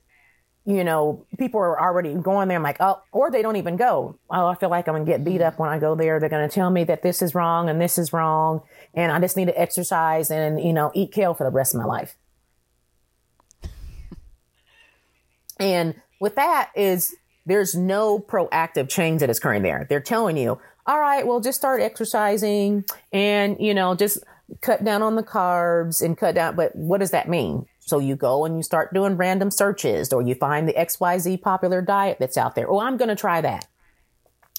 you 0.66 0.84
know 0.84 1.24
people 1.38 1.58
are 1.60 1.80
already 1.80 2.14
going 2.14 2.48
there. 2.48 2.58
I'm 2.58 2.62
like, 2.62 2.76
oh, 2.80 3.00
or 3.12 3.30
they 3.30 3.40
don't 3.40 3.56
even 3.56 3.76
go. 3.76 4.16
Oh, 4.28 4.46
I 4.46 4.54
feel 4.56 4.68
like 4.68 4.88
I'm 4.88 4.94
gonna 4.94 5.04
get 5.06 5.24
beat 5.24 5.40
up 5.40 5.58
when 5.58 5.70
I 5.70 5.78
go 5.78 5.94
there. 5.94 6.20
They're 6.20 6.28
gonna 6.28 6.50
tell 6.50 6.70
me 6.70 6.84
that 6.84 7.02
this 7.02 7.22
is 7.22 7.34
wrong 7.34 7.70
and 7.70 7.80
this 7.80 7.96
is 7.96 8.12
wrong, 8.12 8.60
and 8.94 9.12
I 9.12 9.20
just 9.20 9.36
need 9.36 9.46
to 9.46 9.60
exercise 9.60 10.30
and 10.30 10.62
you 10.62 10.72
know 10.72 10.90
eat 10.94 11.12
kale 11.12 11.34
for 11.34 11.44
the 11.44 11.50
rest 11.50 11.74
of 11.74 11.80
my 11.80 11.86
life. 11.86 12.16
and 15.58 15.94
with 16.20 16.36
that 16.36 16.70
is 16.74 17.14
there's 17.46 17.74
no 17.74 18.18
proactive 18.18 18.88
change 18.88 19.20
that 19.20 19.30
is 19.30 19.38
occurring 19.38 19.62
there. 19.62 19.86
They're 19.88 20.00
telling 20.00 20.36
you, 20.36 20.60
all 20.86 21.00
right, 21.00 21.26
well, 21.26 21.40
just 21.40 21.58
start 21.58 21.80
exercising 21.80 22.84
and, 23.12 23.56
you 23.58 23.74
know, 23.74 23.94
just 23.94 24.18
cut 24.60 24.84
down 24.84 25.02
on 25.02 25.16
the 25.16 25.22
carbs 25.22 26.02
and 26.02 26.16
cut 26.16 26.34
down. 26.34 26.56
But 26.56 26.74
what 26.76 26.98
does 26.98 27.10
that 27.10 27.28
mean? 27.28 27.66
So 27.80 27.98
you 27.98 28.14
go 28.14 28.44
and 28.44 28.56
you 28.56 28.62
start 28.62 28.94
doing 28.94 29.16
random 29.16 29.50
searches 29.50 30.12
or 30.12 30.22
you 30.22 30.34
find 30.34 30.68
the 30.68 30.74
XYZ 30.74 31.40
popular 31.42 31.82
diet 31.82 32.18
that's 32.20 32.36
out 32.36 32.54
there. 32.54 32.70
Oh, 32.70 32.80
I'm 32.80 32.96
going 32.96 33.08
to 33.08 33.16
try 33.16 33.40
that. 33.40 33.66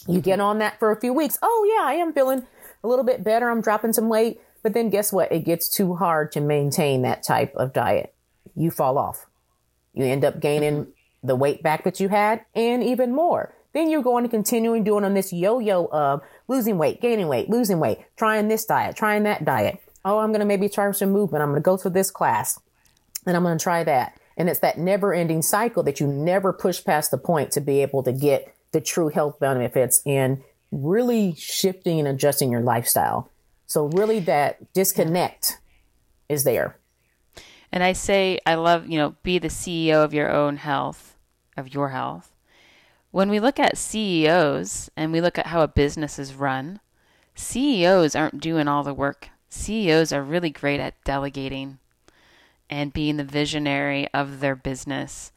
You 0.07 0.19
get 0.19 0.39
on 0.39 0.57
that 0.59 0.79
for 0.79 0.91
a 0.91 0.99
few 0.99 1.13
weeks. 1.13 1.37
Oh, 1.41 1.75
yeah, 1.77 1.87
I 1.87 1.93
am 1.93 2.11
feeling 2.11 2.45
a 2.83 2.87
little 2.87 3.05
bit 3.05 3.23
better. 3.23 3.49
I'm 3.49 3.61
dropping 3.61 3.93
some 3.93 4.09
weight. 4.09 4.39
But 4.63 4.73
then 4.73 4.89
guess 4.89 5.11
what? 5.11 5.31
It 5.31 5.45
gets 5.45 5.67
too 5.69 5.95
hard 5.95 6.31
to 6.33 6.41
maintain 6.41 7.01
that 7.01 7.23
type 7.23 7.53
of 7.55 7.73
diet. 7.73 8.13
You 8.55 8.69
fall 8.69 8.97
off. 8.97 9.25
You 9.93 10.05
end 10.05 10.23
up 10.23 10.39
gaining 10.39 10.87
the 11.23 11.35
weight 11.35 11.63
back 11.63 11.83
that 11.83 11.99
you 11.99 12.09
had 12.09 12.45
and 12.53 12.83
even 12.83 13.13
more. 13.13 13.53
Then 13.73 13.89
you're 13.89 14.03
going 14.03 14.23
to 14.23 14.29
continuing 14.29 14.83
doing 14.83 15.03
on 15.03 15.13
this 15.13 15.31
yo-yo 15.31 15.85
of 15.91 16.21
losing 16.47 16.77
weight, 16.77 17.01
gaining 17.01 17.27
weight, 17.27 17.49
losing 17.49 17.79
weight, 17.79 17.99
trying 18.17 18.49
this 18.49 18.65
diet, 18.65 18.95
trying 18.95 19.23
that 19.23 19.45
diet. 19.45 19.79
Oh, 20.03 20.19
I'm 20.19 20.29
going 20.29 20.41
to 20.41 20.45
maybe 20.45 20.67
try 20.67 20.91
some 20.91 21.11
movement. 21.11 21.41
I'm 21.41 21.49
going 21.49 21.61
to 21.61 21.65
go 21.65 21.77
to 21.77 21.89
this 21.89 22.11
class 22.11 22.59
and 23.25 23.35
I'm 23.35 23.43
going 23.43 23.57
to 23.57 23.63
try 23.63 23.83
that. 23.83 24.19
And 24.37 24.49
it's 24.49 24.59
that 24.59 24.77
never 24.77 25.13
ending 25.13 25.41
cycle 25.41 25.83
that 25.83 25.99
you 25.99 26.07
never 26.07 26.51
push 26.53 26.83
past 26.83 27.11
the 27.11 27.17
point 27.17 27.51
to 27.51 27.61
be 27.61 27.81
able 27.81 28.03
to 28.03 28.11
get 28.11 28.53
the 28.71 28.81
true 28.81 29.09
health 29.09 29.39
benefits 29.39 30.01
in 30.05 30.43
really 30.71 31.35
shifting 31.35 31.99
and 31.99 32.07
adjusting 32.07 32.51
your 32.51 32.61
lifestyle. 32.61 33.29
So 33.67 33.85
really 33.85 34.19
that 34.21 34.73
disconnect 34.73 35.59
is 36.29 36.43
there. 36.43 36.77
And 37.71 37.83
I 37.83 37.93
say, 37.93 38.39
I 38.45 38.55
love, 38.55 38.89
you 38.89 38.97
know, 38.97 39.15
be 39.23 39.39
the 39.39 39.47
CEO 39.47 40.03
of 40.03 40.13
your 40.13 40.31
own 40.31 40.57
health, 40.57 41.15
of 41.55 41.73
your 41.73 41.89
health. 41.89 42.31
When 43.11 43.29
we 43.29 43.39
look 43.39 43.59
at 43.59 43.77
CEOs 43.77 44.89
and 44.95 45.11
we 45.11 45.21
look 45.21 45.37
at 45.37 45.47
how 45.47 45.61
a 45.61 45.67
business 45.67 46.17
is 46.17 46.33
run, 46.33 46.79
CEOs 47.35 48.15
aren't 48.15 48.41
doing 48.41 48.67
all 48.67 48.83
the 48.83 48.93
work. 48.93 49.29
CEOs 49.49 50.13
are 50.13 50.23
really 50.23 50.49
great 50.49 50.79
at 50.79 51.01
delegating 51.03 51.79
and 52.69 52.93
being 52.93 53.17
the 53.17 53.23
visionary 53.23 54.07
of 54.13 54.39
their 54.39 54.55
business. 54.55 55.31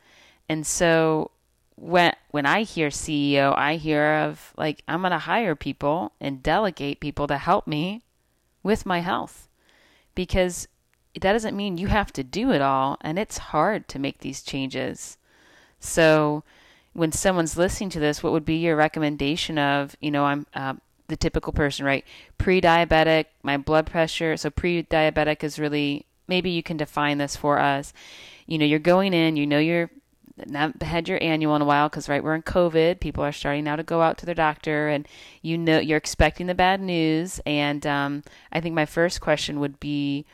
And 0.49 0.67
so 0.67 1.33
when 1.77 2.15
when 2.31 2.47
I 2.47 2.63
hear 2.63 2.89
CEO, 2.89 3.57
I 3.57 3.77
hear 3.77 4.15
of 4.15 4.53
like 4.57 4.83
I'm 4.87 5.01
going 5.01 5.13
to 5.13 5.19
hire 5.19 5.55
people 5.55 6.13
and 6.21 6.43
delegate 6.43 7.01
people 7.01 7.27
to 7.27 7.39
help 7.39 7.67
me 7.67 8.03
with 8.63 8.87
my 8.87 9.01
health. 9.01 9.49
Because 10.15 10.69
that 11.21 11.33
doesn't 11.33 11.57
mean 11.57 11.79
you 11.79 11.89
have 11.89 12.13
to 12.13 12.25
do 12.25 12.51
it 12.53 12.61
all 12.61 12.97
and 13.01 13.19
it's 13.19 13.39
hard 13.39 13.89
to 13.89 13.99
make 13.99 14.19
these 14.19 14.43
changes. 14.43 15.17
So 15.81 16.45
when 16.93 17.13
someone's 17.13 17.57
listening 17.57 17.91
to 17.91 18.01
this, 18.01 18.23
what 18.23 18.33
would 18.33 18.45
be 18.45 18.57
your 18.57 18.77
recommendation 18.77 19.59
of, 19.59 19.97
you 20.01 20.11
know, 20.11 20.25
I'm 20.25 20.47
uh, 20.55 20.75
the 21.09 21.17
typical 21.17 21.53
person, 21.53 21.85
right? 21.85 22.05
Pre-diabetic, 22.39 23.27
my 23.43 23.57
blood 23.57 23.87
pressure. 23.87 24.37
So 24.37 24.51
pre-diabetic 24.51 25.43
is 25.45 25.59
really 25.59 26.07
maybe 26.27 26.51
you 26.51 26.63
can 26.63 26.77
define 26.77 27.19
this 27.19 27.37
for 27.37 27.59
us. 27.59 27.93
You 28.47 28.59
know, 28.59 28.65
you're 28.65 28.79
going 28.79 29.13
in, 29.13 29.37
you 29.37 29.47
know 29.47 29.59
you're 29.59 29.91
not 30.37 30.83
had 30.83 31.09
your 31.09 31.23
annual 31.23 31.57
in 31.57 31.63
a 31.63 31.65
while 31.65 31.89
because 31.89 32.09
right 32.09 32.23
we're 32.23 32.35
in 32.35 32.43
covid. 32.43 33.01
People 33.01 33.25
are 33.25 33.33
starting 33.33 33.65
now 33.65 33.77
to 33.77 33.83
go 33.83 34.03
out 34.03 34.19
to 34.19 34.27
their 34.27 34.35
doctor 34.35 34.89
and 34.89 35.07
you 35.43 35.57
know 35.57 35.79
you're 35.79 35.99
expecting 35.99 36.47
the 36.47 36.55
bad 36.55 36.81
news. 36.81 37.41
And 37.47 37.87
um, 37.87 38.23
i 38.53 38.61
think 38.61 38.75
my 38.75 38.87
first 38.87 39.21
question 39.21 39.61
would 39.61 39.79
be 39.81 40.27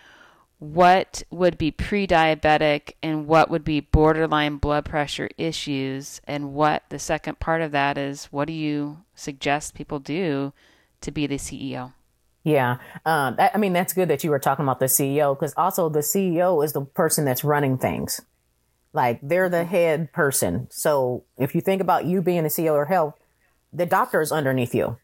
what 0.58 1.22
would 1.30 1.56
be 1.56 1.70
pre-diabetic 1.70 2.92
and 3.02 3.26
what 3.26 3.50
would 3.50 3.64
be 3.64 3.80
borderline 3.80 4.58
blood 4.58 4.84
pressure 4.84 5.30
issues? 5.38 6.20
And 6.24 6.52
what 6.52 6.82
the 6.90 6.98
second 6.98 7.40
part 7.40 7.62
of 7.62 7.72
that 7.72 7.96
is 7.96 8.26
what 8.26 8.46
do 8.46 8.52
you 8.52 8.98
suggest 9.14 9.74
people 9.74 9.98
do 9.98 10.52
to 11.00 11.10
be 11.10 11.26
the 11.26 11.36
ceo 11.36 11.92
yeah 12.44 12.76
um, 13.04 13.36
i 13.38 13.56
mean 13.58 13.72
that's 13.72 13.92
good 13.92 14.08
that 14.08 14.24
you 14.24 14.30
were 14.30 14.38
talking 14.38 14.64
about 14.64 14.80
the 14.80 14.86
ceo 14.86 15.34
because 15.34 15.54
also 15.56 15.88
the 15.88 16.00
ceo 16.00 16.64
is 16.64 16.72
the 16.72 16.82
person 16.82 17.24
that's 17.24 17.44
running 17.44 17.78
things 17.78 18.20
like 18.92 19.20
they're 19.22 19.48
the 19.48 19.64
head 19.64 20.12
person. 20.12 20.68
So 20.70 21.24
if 21.38 21.54
you 21.54 21.60
think 21.60 21.80
about 21.80 22.04
you 22.04 22.22
being 22.22 22.42
the 22.42 22.48
CEO 22.48 22.80
of 22.80 22.88
health, 22.88 23.14
the 23.72 23.86
doctor 23.86 24.20
is 24.20 24.32
underneath 24.32 24.74
you. 24.74 24.98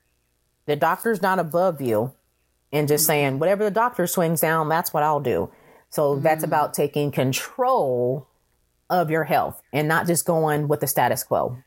The 0.67 0.77
doctor's 0.77 1.23
not 1.23 1.39
above 1.39 1.81
you 1.81 2.13
and 2.73 2.89
just 2.89 3.05
mm-hmm. 3.05 3.09
saying, 3.09 3.39
whatever 3.39 3.65
the 3.65 3.71
doctor 3.71 4.07
swings 4.07 4.41
down, 4.41 4.69
that's 4.69 4.93
what 4.93 5.03
I'll 5.03 5.21
do. 5.21 5.51
So 5.91 6.15
mm-hmm. 6.15 6.23
that's 6.23 6.43
about 6.43 6.75
taking 6.75 7.11
control 7.13 8.29
of 8.91 9.11
your 9.11 9.25
health 9.25 9.63
and 9.73 9.89
not 9.89 10.07
just 10.07 10.27
going 10.27 10.69
with 10.69 10.81
the 10.81 10.87
status 10.87 11.23
quo. 11.23 11.59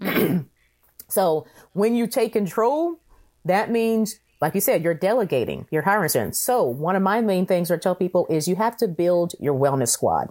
Mm-hmm. 0.00 0.42
so 1.08 1.46
when 1.72 1.94
you 1.94 2.06
take 2.06 2.32
control, 2.32 2.98
that 3.44 3.70
means, 3.70 4.18
like 4.40 4.54
you 4.54 4.60
said, 4.60 4.82
you're 4.82 4.94
delegating, 4.94 5.66
you're 5.70 5.82
hiring 5.82 6.08
certain. 6.08 6.32
So 6.32 6.64
one 6.64 6.96
of 6.96 7.02
my 7.02 7.20
main 7.20 7.46
things 7.46 7.70
I 7.70 7.76
tell 7.76 7.94
people 7.94 8.26
is 8.30 8.48
you 8.48 8.56
have 8.56 8.76
to 8.78 8.88
build 8.88 9.34
your 9.38 9.54
wellness 9.54 9.88
squad. 9.88 10.30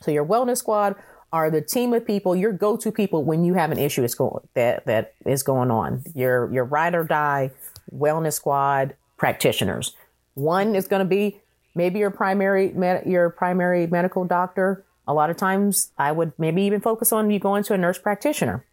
So 0.00 0.10
your 0.10 0.24
wellness 0.24 0.58
squad 0.58 0.96
are 1.32 1.50
the 1.50 1.60
team 1.60 1.92
of 1.92 2.06
people, 2.06 2.36
your 2.36 2.52
go-to 2.52 2.92
people 2.92 3.24
when 3.24 3.44
you 3.44 3.54
have 3.54 3.72
an 3.72 3.78
issue 3.78 4.04
is 4.04 4.14
going, 4.14 4.46
that 4.54 4.86
that 4.86 5.14
is 5.26 5.42
going 5.42 5.70
on. 5.70 6.04
Your 6.14 6.52
your 6.52 6.64
ride 6.64 6.94
or 6.94 7.04
die 7.04 7.50
wellness 7.92 8.34
squad 8.34 8.94
practitioners. 9.16 9.96
One 10.34 10.74
is 10.74 10.86
going 10.86 11.00
to 11.00 11.08
be 11.08 11.40
maybe 11.74 11.98
your 11.98 12.10
primary 12.10 12.72
your 13.04 13.30
primary 13.30 13.86
medical 13.86 14.24
doctor. 14.24 14.84
A 15.06 15.12
lot 15.12 15.28
of 15.28 15.36
times, 15.36 15.90
I 15.98 16.12
would 16.12 16.32
maybe 16.38 16.62
even 16.62 16.80
focus 16.80 17.12
on 17.12 17.30
you 17.30 17.38
going 17.38 17.62
to 17.64 17.74
a 17.74 17.78
nurse 17.78 17.98
practitioner. 17.98 18.64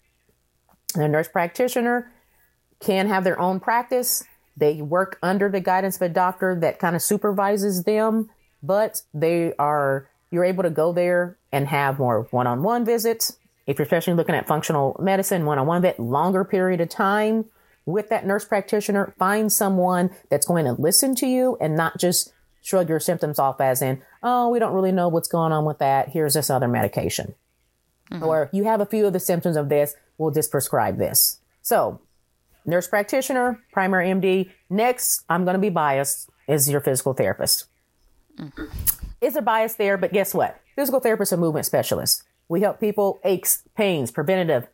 And 0.94 1.04
a 1.04 1.08
nurse 1.08 1.28
practitioner 1.28 2.12
can 2.80 3.08
have 3.08 3.24
their 3.24 3.40
own 3.40 3.60
practice. 3.60 4.24
They 4.56 4.82
work 4.82 5.18
under 5.24 5.50
the 5.50 5.60
guidance 5.60 5.96
of 5.96 6.04
a 6.04 6.10
doctor 6.10 6.58
that 6.60 6.80
kind 6.80 6.96
of 6.96 7.02
supervises 7.02 7.84
them, 7.84 8.30
but 8.62 9.02
they 9.14 9.54
are 9.58 10.08
you're 10.32 10.46
able 10.46 10.64
to 10.64 10.70
go 10.70 10.94
there 10.94 11.38
and 11.52 11.68
have 11.68 12.00
more 12.00 12.28
one-on-one 12.32 12.86
visits. 12.86 13.38
If 13.68 13.78
you're 13.78 13.84
especially 13.84 14.14
looking 14.14 14.34
at 14.34 14.48
functional 14.48 14.98
medicine, 15.00 15.46
one-on-one 15.46 15.82
vet, 15.82 16.00
longer 16.00 16.44
period 16.44 16.82
of 16.82 16.90
time 16.90 17.46
with 17.86 18.10
that 18.10 18.26
nurse 18.26 18.46
practitioner, 18.46 19.14
find 19.20 19.52
someone 19.52 20.10
that's 20.30 20.46
going 20.46 20.66
to 20.66 20.74
listen 20.74 21.14
to 21.16 21.28
you 21.28 21.58
and 21.60 21.76
not 21.76 22.00
just 22.00 22.34
shrug 22.62 22.90
your 22.90 23.00
symptoms 23.00 23.40
off 23.40 23.60
as 23.60 23.82
in, 23.82 24.02
oh, 24.24 24.50
we 24.50 24.60
don't 24.60 24.74
really 24.74 24.92
know 24.92 25.10
what's 25.10 25.28
going 25.28 25.52
on 25.52 25.66
with 25.66 25.80
that. 25.80 26.10
Here's 26.10 26.34
this 26.34 26.50
other 26.50 26.68
medication. 26.68 27.36
Mm-hmm. 28.12 28.24
Or 28.24 28.50
you 28.52 28.64
have 28.66 28.82
a 28.82 28.86
few 28.86 29.06
of 29.06 29.14
the 29.14 29.20
symptoms 29.20 29.58
of 29.58 29.70
this, 29.70 29.96
we'll 30.18 30.32
just 30.32 30.52
prescribe 30.52 30.98
this. 30.98 31.40
So, 31.62 32.00
nurse 32.66 32.88
practitioner, 32.88 33.60
primary 33.72 34.10
MD. 34.10 34.52
Next, 34.70 35.24
I'm 35.30 35.44
going 35.44 35.56
to 35.56 35.60
be 35.60 35.70
biased, 35.70 36.30
is 36.48 36.70
your 36.70 36.82
physical 36.82 37.14
therapist. 37.14 37.66
Mm-hmm 38.38 39.01
is 39.22 39.36
a 39.36 39.42
bias 39.42 39.76
there, 39.76 39.98
but 39.98 40.12
guess 40.12 40.34
what? 40.34 40.60
Physical 40.76 41.00
therapists 41.00 41.32
are 41.32 41.38
movement 41.38 41.66
specialists. 41.66 42.24
We 42.50 42.62
help 42.62 42.80
people 42.80 43.20
aches, 43.24 43.64
pains, 43.76 44.12
preventative, 44.12 44.68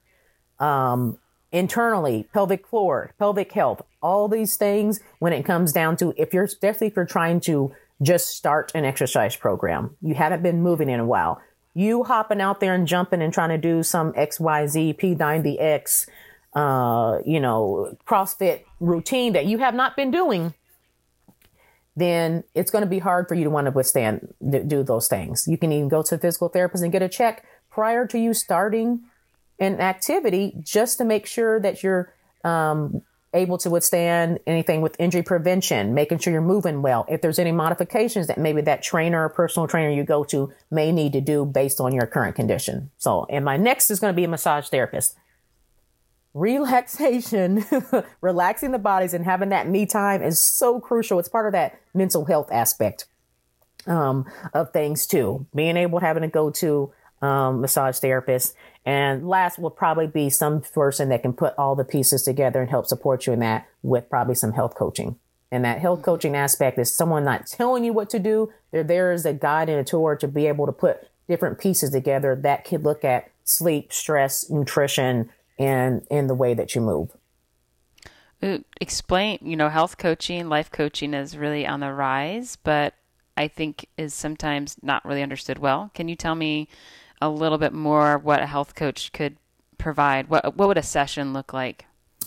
um, 0.60 1.20
internally, 1.52 2.28
pelvic 2.34 2.68
floor, 2.68 3.14
pelvic 3.20 3.52
health, 3.52 3.82
all 4.02 4.28
these 4.28 4.58
things 4.58 5.00
when 5.20 5.34
it 5.34 5.44
comes 5.44 5.72
down 5.72 5.98
to 5.98 6.14
if 6.18 6.34
you're, 6.34 6.46
especially 6.46 6.88
if 6.88 6.96
you're 6.96 7.06
trying 7.06 7.40
to 7.42 7.74
just 8.02 8.30
start 8.30 8.72
an 8.76 8.86
exercise 8.86 9.36
program, 9.36 9.96
you 10.02 10.16
haven't 10.16 10.44
been 10.44 10.62
moving 10.62 10.90
in 10.90 11.00
a 11.00 11.06
while. 11.06 11.42
You 11.74 12.04
hopping 12.04 12.42
out 12.42 12.60
there 12.60 12.74
and 12.74 12.88
jumping 12.88 13.22
and 13.22 13.34
trying 13.34 13.50
to 13.50 13.58
do 13.58 13.84
some 13.84 14.14
XYZ, 14.14 14.98
P90X, 14.98 16.08
uh, 16.54 17.20
you 17.26 17.40
know, 17.40 17.96
CrossFit 18.08 18.62
routine 18.80 19.34
that 19.34 19.46
you 19.46 19.60
have 19.60 19.76
not 19.76 19.96
been 19.96 20.10
doing 20.10 20.54
then 21.98 22.44
it's 22.54 22.70
going 22.70 22.84
to 22.84 22.90
be 22.90 23.00
hard 23.00 23.28
for 23.28 23.34
you 23.34 23.44
to 23.44 23.50
want 23.50 23.66
to 23.66 23.72
withstand 23.72 24.34
do 24.68 24.84
those 24.84 25.08
things. 25.08 25.48
You 25.48 25.58
can 25.58 25.72
even 25.72 25.90
go 25.90 26.04
to 26.04 26.16
a 26.16 26.18
physical 26.20 26.48
therapist 26.48 26.84
and 26.84 26.92
get 26.92 27.02
a 27.02 27.10
check 27.10 27.44
prior 27.72 28.06
to 28.06 28.20
you 28.20 28.36
starting 28.36 29.02
an 29.60 29.82
activity 29.82 30.54
just 30.62 31.00
to 31.00 31.06
make 31.06 31.26
sure 31.26 31.60
that 31.60 31.82
you're 31.82 32.14
um, 32.44 33.02
able 33.34 33.58
to 33.58 33.72
withstand 33.72 34.40
anything 34.46 34.82
with 34.82 34.96
injury 35.00 35.24
prevention, 35.24 35.96
making 35.96 36.20
sure 36.20 36.32
you're 36.32 36.42
moving 36.42 36.84
well. 36.84 37.04
If 37.10 37.22
there's 37.22 37.40
any 37.40 37.52
modifications 37.52 38.28
that 38.28 38.38
maybe 38.38 38.62
that 38.62 38.84
trainer 38.84 39.26
or 39.26 39.30
personal 39.30 39.68
trainer 39.68 39.90
you 39.90 40.04
go 40.04 40.24
to 40.26 40.54
may 40.70 40.92
need 40.92 41.14
to 41.14 41.22
do 41.22 41.46
based 41.46 41.82
on 41.82 41.96
your 41.96 42.06
current 42.06 42.36
condition. 42.36 42.92
So, 43.00 43.26
and 43.28 43.44
my 43.44 43.58
next 43.58 43.90
is 43.90 44.00
going 44.00 44.14
to 44.14 44.16
be 44.16 44.24
a 44.24 44.28
massage 44.28 44.70
therapist 44.70 45.18
relaxation, 46.34 47.66
relaxing 48.22 48.72
the 48.72 48.80
bodies 48.80 49.14
and 49.14 49.26
having 49.26 49.50
that 49.50 49.68
me 49.68 49.86
time 49.86 50.22
is 50.22 50.40
so 50.40 50.80
crucial. 50.80 51.20
It's 51.20 51.30
part 51.30 51.48
of 51.48 51.54
that 51.54 51.80
mental 51.94 52.26
health 52.26 52.52
aspect 52.52 53.06
um, 53.88 54.26
of 54.54 54.72
things 54.72 55.08
too. 55.08 55.46
Being 55.56 55.78
able 55.78 56.00
to 56.00 56.06
having 56.06 56.22
to 56.22 56.30
go 56.30 56.50
to 56.52 56.92
um, 57.22 57.62
massage 57.62 57.98
therapist. 58.00 58.56
And 58.86 59.28
last 59.28 59.60
will 59.60 59.72
probably 59.72 60.08
be 60.08 60.30
some 60.30 60.62
person 60.62 61.10
that 61.10 61.22
can 61.22 61.34
put 61.34 61.54
all 61.58 61.76
the 61.76 61.84
pieces 61.84 62.24
together 62.24 62.62
and 62.62 62.70
help 62.70 62.86
support 62.86 63.28
you 63.28 63.34
in 63.34 63.40
that 63.40 63.68
with 63.82 64.10
probably 64.10 64.36
some 64.36 64.54
health 64.54 64.76
coaching. 64.76 65.18
And 65.52 65.64
that 65.64 65.80
health 65.80 66.02
coaching 66.02 66.36
aspect 66.36 66.78
is 66.78 66.94
someone 66.94 67.24
not 67.24 67.48
telling 67.48 67.84
you 67.84 67.94
what 67.94 68.10
to 68.12 68.20
do. 68.20 68.52
They're 68.72 68.84
there 68.84 69.12
as 69.12 69.26
a 69.26 69.34
guide 69.34 69.70
and 69.70 69.80
a 69.80 69.84
tour 69.84 70.16
to 70.18 70.28
be 70.28 70.48
able 70.48 70.66
to 70.66 70.72
put 70.72 71.08
different 71.28 71.60
pieces 71.60 71.92
together 71.92 72.36
that 72.36 72.66
could 72.66 72.84
look 72.84 73.04
at 73.04 73.30
sleep, 73.44 73.94
stress, 73.94 74.50
nutrition, 74.50 75.30
and 75.60 76.06
in 76.10 76.28
the 76.28 76.36
way 76.36 76.54
that 76.54 76.76
you 76.76 76.82
move. 76.82 77.16
Uh, 78.42 78.60
explain, 78.80 79.40
you 79.42 79.56
know, 79.56 79.70
health 79.70 79.98
coaching, 79.98 80.48
life 80.48 80.72
coaching 80.72 81.14
is 81.14 81.38
really 81.38 81.66
on 81.66 81.80
the 81.80 81.92
rise, 81.92 82.56
but 82.56 82.94
I 83.36 83.48
think 83.48 83.88
is 83.98 84.14
sometimes 84.14 84.78
not 84.82 85.04
really 85.06 85.24
understood 85.24 85.58
well. 85.60 85.92
Can 85.94 86.08
you 86.08 86.16
tell 86.16 86.36
me 86.36 86.68
a 87.22 87.30
little 87.30 87.58
bit 87.58 87.74
more 87.74 88.18
what 88.18 88.42
a 88.42 88.46
health 88.46 88.76
coach 88.76 89.12
could 89.12 89.38
provide? 89.78 90.30
What 90.30 90.56
what 90.56 90.68
would 90.68 90.78
a 90.78 90.84
session 90.84 91.34
look 91.34 91.54
like? 91.54 91.86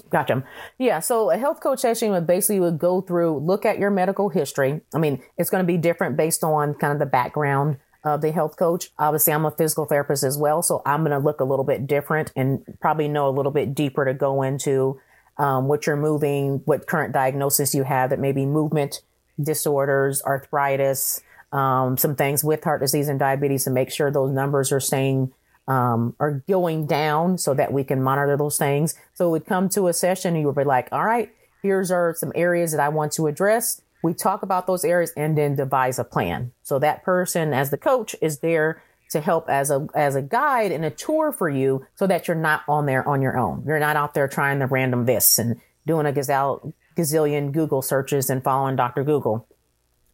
Gotcha. 0.08 0.44
Yeah. 0.78 1.00
So 1.00 1.30
a 1.30 1.37
health 1.37 1.60
coach 1.60 1.80
session 1.80 2.10
would 2.10 2.26
basically 2.26 2.60
would 2.60 2.78
go 2.78 3.00
through, 3.00 3.38
look 3.38 3.64
at 3.64 3.78
your 3.78 3.90
medical 3.90 4.28
history. 4.28 4.80
I 4.94 4.99
mean, 4.99 5.22
it's 5.37 5.50
going 5.50 5.62
to 5.62 5.66
be 5.66 5.76
different 5.76 6.16
based 6.16 6.42
on 6.42 6.75
kind 6.75 6.92
of 6.92 6.99
the 6.99 7.06
background 7.06 7.78
uh, 8.04 8.16
the 8.16 8.33
health 8.33 8.57
coach. 8.57 8.90
Obviously, 8.99 9.33
I'm 9.33 9.45
a 9.45 9.50
physical 9.50 9.85
therapist 9.85 10.23
as 10.23 10.38
well, 10.38 10.62
so 10.62 10.83
I'm 10.87 11.00
going 11.00 11.12
to 11.12 11.19
look 11.19 11.40
a 11.40 11.45
little 11.45 11.64
bit 11.64 11.87
different 11.87 12.33
and 12.37 12.62
probably 12.80 13.09
know 13.09 13.28
a 13.28 13.30
little 13.30 13.52
bit 13.52 13.75
deeper 13.75 14.04
to 14.04 14.14
go 14.14 14.42
into 14.42 15.00
um, 15.38 15.69
what 15.69 15.87
you're 15.87 15.97
moving, 15.97 16.62
what 16.64 16.87
current 16.87 17.12
diagnosis 17.12 17.75
you 17.75 17.85
have 17.85 18.11
that 18.11 18.19
may 18.19 18.33
be 18.33 18.47
movement 18.47 19.02
disorders, 19.42 20.23
arthritis, 20.25 21.23
um, 21.52 21.97
some 21.97 22.14
things 22.14 22.45
with 22.45 22.62
heart 22.62 22.80
disease 22.80 23.09
and 23.09 23.19
diabetes 23.19 23.64
to 23.64 23.71
make 23.71 23.90
sure 23.90 24.11
those 24.11 24.33
numbers 24.33 24.71
are 24.71 24.80
staying 24.80 25.33
um, 25.66 26.16
are 26.19 26.42
going 26.49 26.87
down 26.87 27.38
so 27.38 27.54
that 27.54 27.73
we 27.73 27.85
can 27.85 28.02
monitor 28.02 28.37
those 28.37 28.59
things. 28.59 28.95
So 29.14 29.30
we'd 29.30 29.47
come 29.47 29.69
to 29.71 29.88
a 29.88 29.92
session 29.92 30.35
you 30.37 30.47
would 30.47 30.57
be 30.57 30.64
like, 30.64 30.88
all 30.90 31.04
right, 31.04 31.30
here's 31.62 31.88
some 31.88 32.33
areas 32.35 32.73
that 32.73 32.80
I 32.80 32.88
want 32.88 33.12
to 33.12 33.26
address 33.26 33.80
we 34.02 34.14
talk 34.14 34.42
about 34.42 34.66
those 34.66 34.85
areas 34.85 35.12
and 35.16 35.37
then 35.37 35.57
devise 35.57 35.99
a 35.99 36.04
plan. 36.04 36.52
So 36.62 36.78
that 36.78 37.04
person 37.04 37.52
as 37.52 37.71
the 37.71 37.78
coach 37.78 38.16
is 38.21 38.38
there 38.38 38.83
to 39.11 39.21
help 39.21 39.49
as 39.49 39.71
a 39.71 39.87
as 39.95 40.14
a 40.14 40.23
guide 40.23 40.73
and 40.73 40.85
a 40.85 40.90
tour 40.90 41.33
for 41.33 41.49
you 41.49 41.87
so 41.97 42.07
that 42.07 42.28
you're 42.28 42.37
not 42.37 42.62
on 42.69 42.87
there 42.87 43.07
on 43.09 43.21
your 43.21 43.37
own. 43.37 43.64
You're 43.66 43.80
not 43.80 43.97
out 43.97 44.14
there 44.14 44.28
trying 44.28 44.61
the 44.61 44.66
random 44.66 45.07
this 45.07 45.38
and 45.38 45.61
doing 45.87 46.07
a 46.07 46.12
gazelle, 46.12 46.73
gazillion 46.97 47.52
Google 47.52 47.83
searches 47.83 48.30
and 48.30 48.42
following 48.42 48.76
Dr. 48.76 49.02
Google 49.02 49.47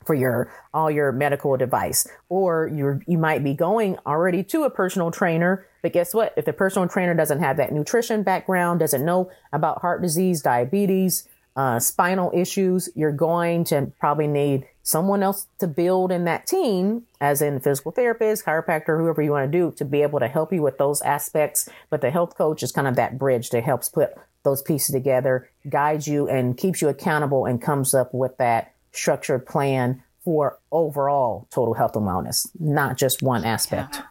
for 0.07 0.15
your 0.15 0.53
all 0.73 0.91
your 0.91 1.13
medical 1.13 1.53
advice 1.55 2.07
or 2.29 2.71
you 2.73 3.01
you 3.07 3.19
might 3.19 3.43
be 3.43 3.55
going 3.55 3.99
already 4.07 4.43
to 4.45 4.63
a 4.63 4.71
personal 4.71 5.11
trainer 5.11 5.67
But 5.83 5.93
guess 5.93 6.15
what? 6.15 6.33
If 6.37 6.45
the 6.45 6.53
personal 6.53 6.89
trainer 6.89 7.15
doesn't 7.15 7.41
have 7.41 7.59
that 7.59 7.73
nutrition 7.73 8.23
background, 8.23 8.81
doesn't 8.81 9.05
know 9.05 9.31
about 9.53 9.83
heart 9.83 10.03
disease, 10.03 10.43
diabetes, 10.43 11.29
uh, 11.57 11.81
spinal 11.81 12.31
issues, 12.35 12.89
you're 12.95 13.13
going 13.13 13.65
to 13.65 13.91
probably 13.99 14.27
need 14.27 14.69
someone 14.83 15.23
else 15.23 15.47
to 15.59 15.67
build 15.67 16.13
in 16.13 16.25
that 16.25 16.47
team, 16.47 17.05
as 17.21 17.43
in 17.43 17.59
physical 17.59 17.91
therapist, 17.91 18.45
chiropractor, 18.45 18.99
whoever 18.99 19.23
you 19.23 19.33
want 19.33 19.51
to 19.51 19.59
do, 19.59 19.73
to 19.77 19.85
be 19.85 20.03
able 20.03 20.21
to 20.21 20.29
help 20.29 20.53
you 20.53 20.63
with 20.63 20.79
those 20.79 21.01
aspects. 21.03 21.69
But 21.91 22.03
the 22.03 22.11
health 22.11 22.37
coach 22.37 22.63
is 22.63 22.73
kind 22.73 22.87
of 22.87 22.97
that 22.97 23.19
bridge 23.19 23.51
that 23.51 23.65
helps 23.65 23.89
put 23.89 24.11
those 24.45 24.63
pieces 24.63 24.93
together, 24.95 25.49
guides 25.69 26.07
you, 26.07 26.29
and 26.29 26.57
keeps 26.57 26.81
you 26.81 26.89
accountable 26.89 27.47
and 27.47 27.61
comes 27.61 27.95
up 27.95 28.15
with 28.15 28.37
that 28.37 28.75
structured 28.93 29.47
plan 29.47 30.03
for 30.25 30.59
overall 30.71 31.49
total 31.51 31.75
health 31.75 31.97
and 31.97 32.07
wellness, 32.07 32.49
not 32.61 32.97
just 32.97 33.23
one 33.23 33.45
aspect. 33.45 33.97
Yeah. 33.97 34.03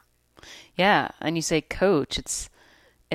yeah. 0.76 1.10
And 1.22 1.36
you 1.36 1.42
say 1.42 1.62
coach, 1.62 2.18
it's 2.18 2.50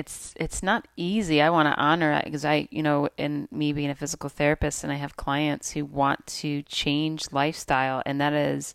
it's 0.01 0.33
it's 0.35 0.63
not 0.63 0.87
easy. 0.97 1.41
I 1.41 1.51
want 1.51 1.67
to 1.67 1.79
honor 1.79 2.11
that 2.11 2.25
because 2.25 2.43
I, 2.43 2.67
you 2.71 2.81
know, 2.81 3.07
in 3.17 3.47
me 3.51 3.71
being 3.71 3.91
a 3.91 3.95
physical 3.95 4.29
therapist 4.29 4.83
and 4.83 4.91
I 4.91 4.95
have 4.95 5.15
clients 5.15 5.71
who 5.71 5.85
want 5.85 6.25
to 6.41 6.63
change 6.63 7.31
lifestyle 7.31 8.01
and 8.03 8.19
that 8.19 8.33
is 8.33 8.73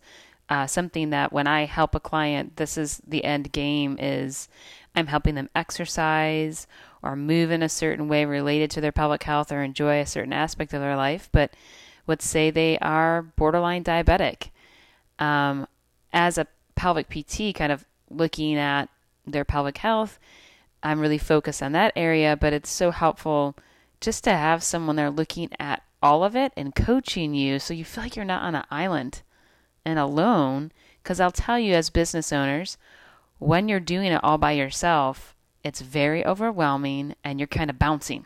uh, 0.48 0.68
something 0.68 1.10
that 1.10 1.32
when 1.32 1.48
I 1.48 1.64
help 1.64 1.96
a 1.96 2.00
client, 2.00 2.56
this 2.56 2.78
is 2.78 3.02
the 3.04 3.24
end 3.24 3.50
game 3.50 3.96
is 3.98 4.48
I'm 4.94 5.08
helping 5.08 5.34
them 5.34 5.50
exercise 5.54 6.68
or 7.02 7.16
move 7.16 7.50
in 7.50 7.62
a 7.62 7.68
certain 7.68 8.06
way 8.06 8.24
related 8.24 8.70
to 8.72 8.80
their 8.80 8.92
pelvic 8.92 9.24
health 9.24 9.50
or 9.50 9.62
enjoy 9.62 10.00
a 10.00 10.06
certain 10.06 10.32
aspect 10.32 10.72
of 10.72 10.80
their 10.80 10.96
life, 10.96 11.28
but 11.32 11.50
let's 12.06 12.24
say 12.24 12.50
they 12.50 12.78
are 12.78 13.22
borderline 13.22 13.82
diabetic. 13.82 14.50
Um, 15.18 15.66
as 16.12 16.38
a 16.38 16.46
pelvic 16.76 17.08
PT, 17.08 17.52
kind 17.52 17.72
of 17.72 17.84
looking 18.10 18.56
at 18.56 18.88
their 19.26 19.44
pelvic 19.44 19.78
health, 19.78 20.20
I'm 20.86 21.00
really 21.00 21.18
focused 21.18 21.64
on 21.64 21.72
that 21.72 21.92
area, 21.96 22.36
but 22.36 22.52
it's 22.52 22.70
so 22.70 22.92
helpful 22.92 23.56
just 24.00 24.22
to 24.22 24.30
have 24.30 24.62
someone 24.62 24.94
there 24.94 25.10
looking 25.10 25.50
at 25.58 25.82
all 26.00 26.22
of 26.22 26.36
it 26.36 26.52
and 26.56 26.76
coaching 26.76 27.34
you 27.34 27.58
so 27.58 27.74
you 27.74 27.84
feel 27.84 28.04
like 28.04 28.14
you're 28.14 28.24
not 28.24 28.44
on 28.44 28.54
an 28.54 28.62
island 28.70 29.22
and 29.84 29.98
alone. 29.98 30.70
Because 31.02 31.18
I'll 31.18 31.32
tell 31.32 31.58
you, 31.58 31.74
as 31.74 31.90
business 31.90 32.32
owners, 32.32 32.78
when 33.40 33.68
you're 33.68 33.80
doing 33.80 34.12
it 34.12 34.22
all 34.22 34.38
by 34.38 34.52
yourself, 34.52 35.34
it's 35.64 35.80
very 35.80 36.24
overwhelming 36.24 37.16
and 37.24 37.40
you're 37.40 37.48
kind 37.48 37.68
of 37.68 37.80
bouncing. 37.80 38.24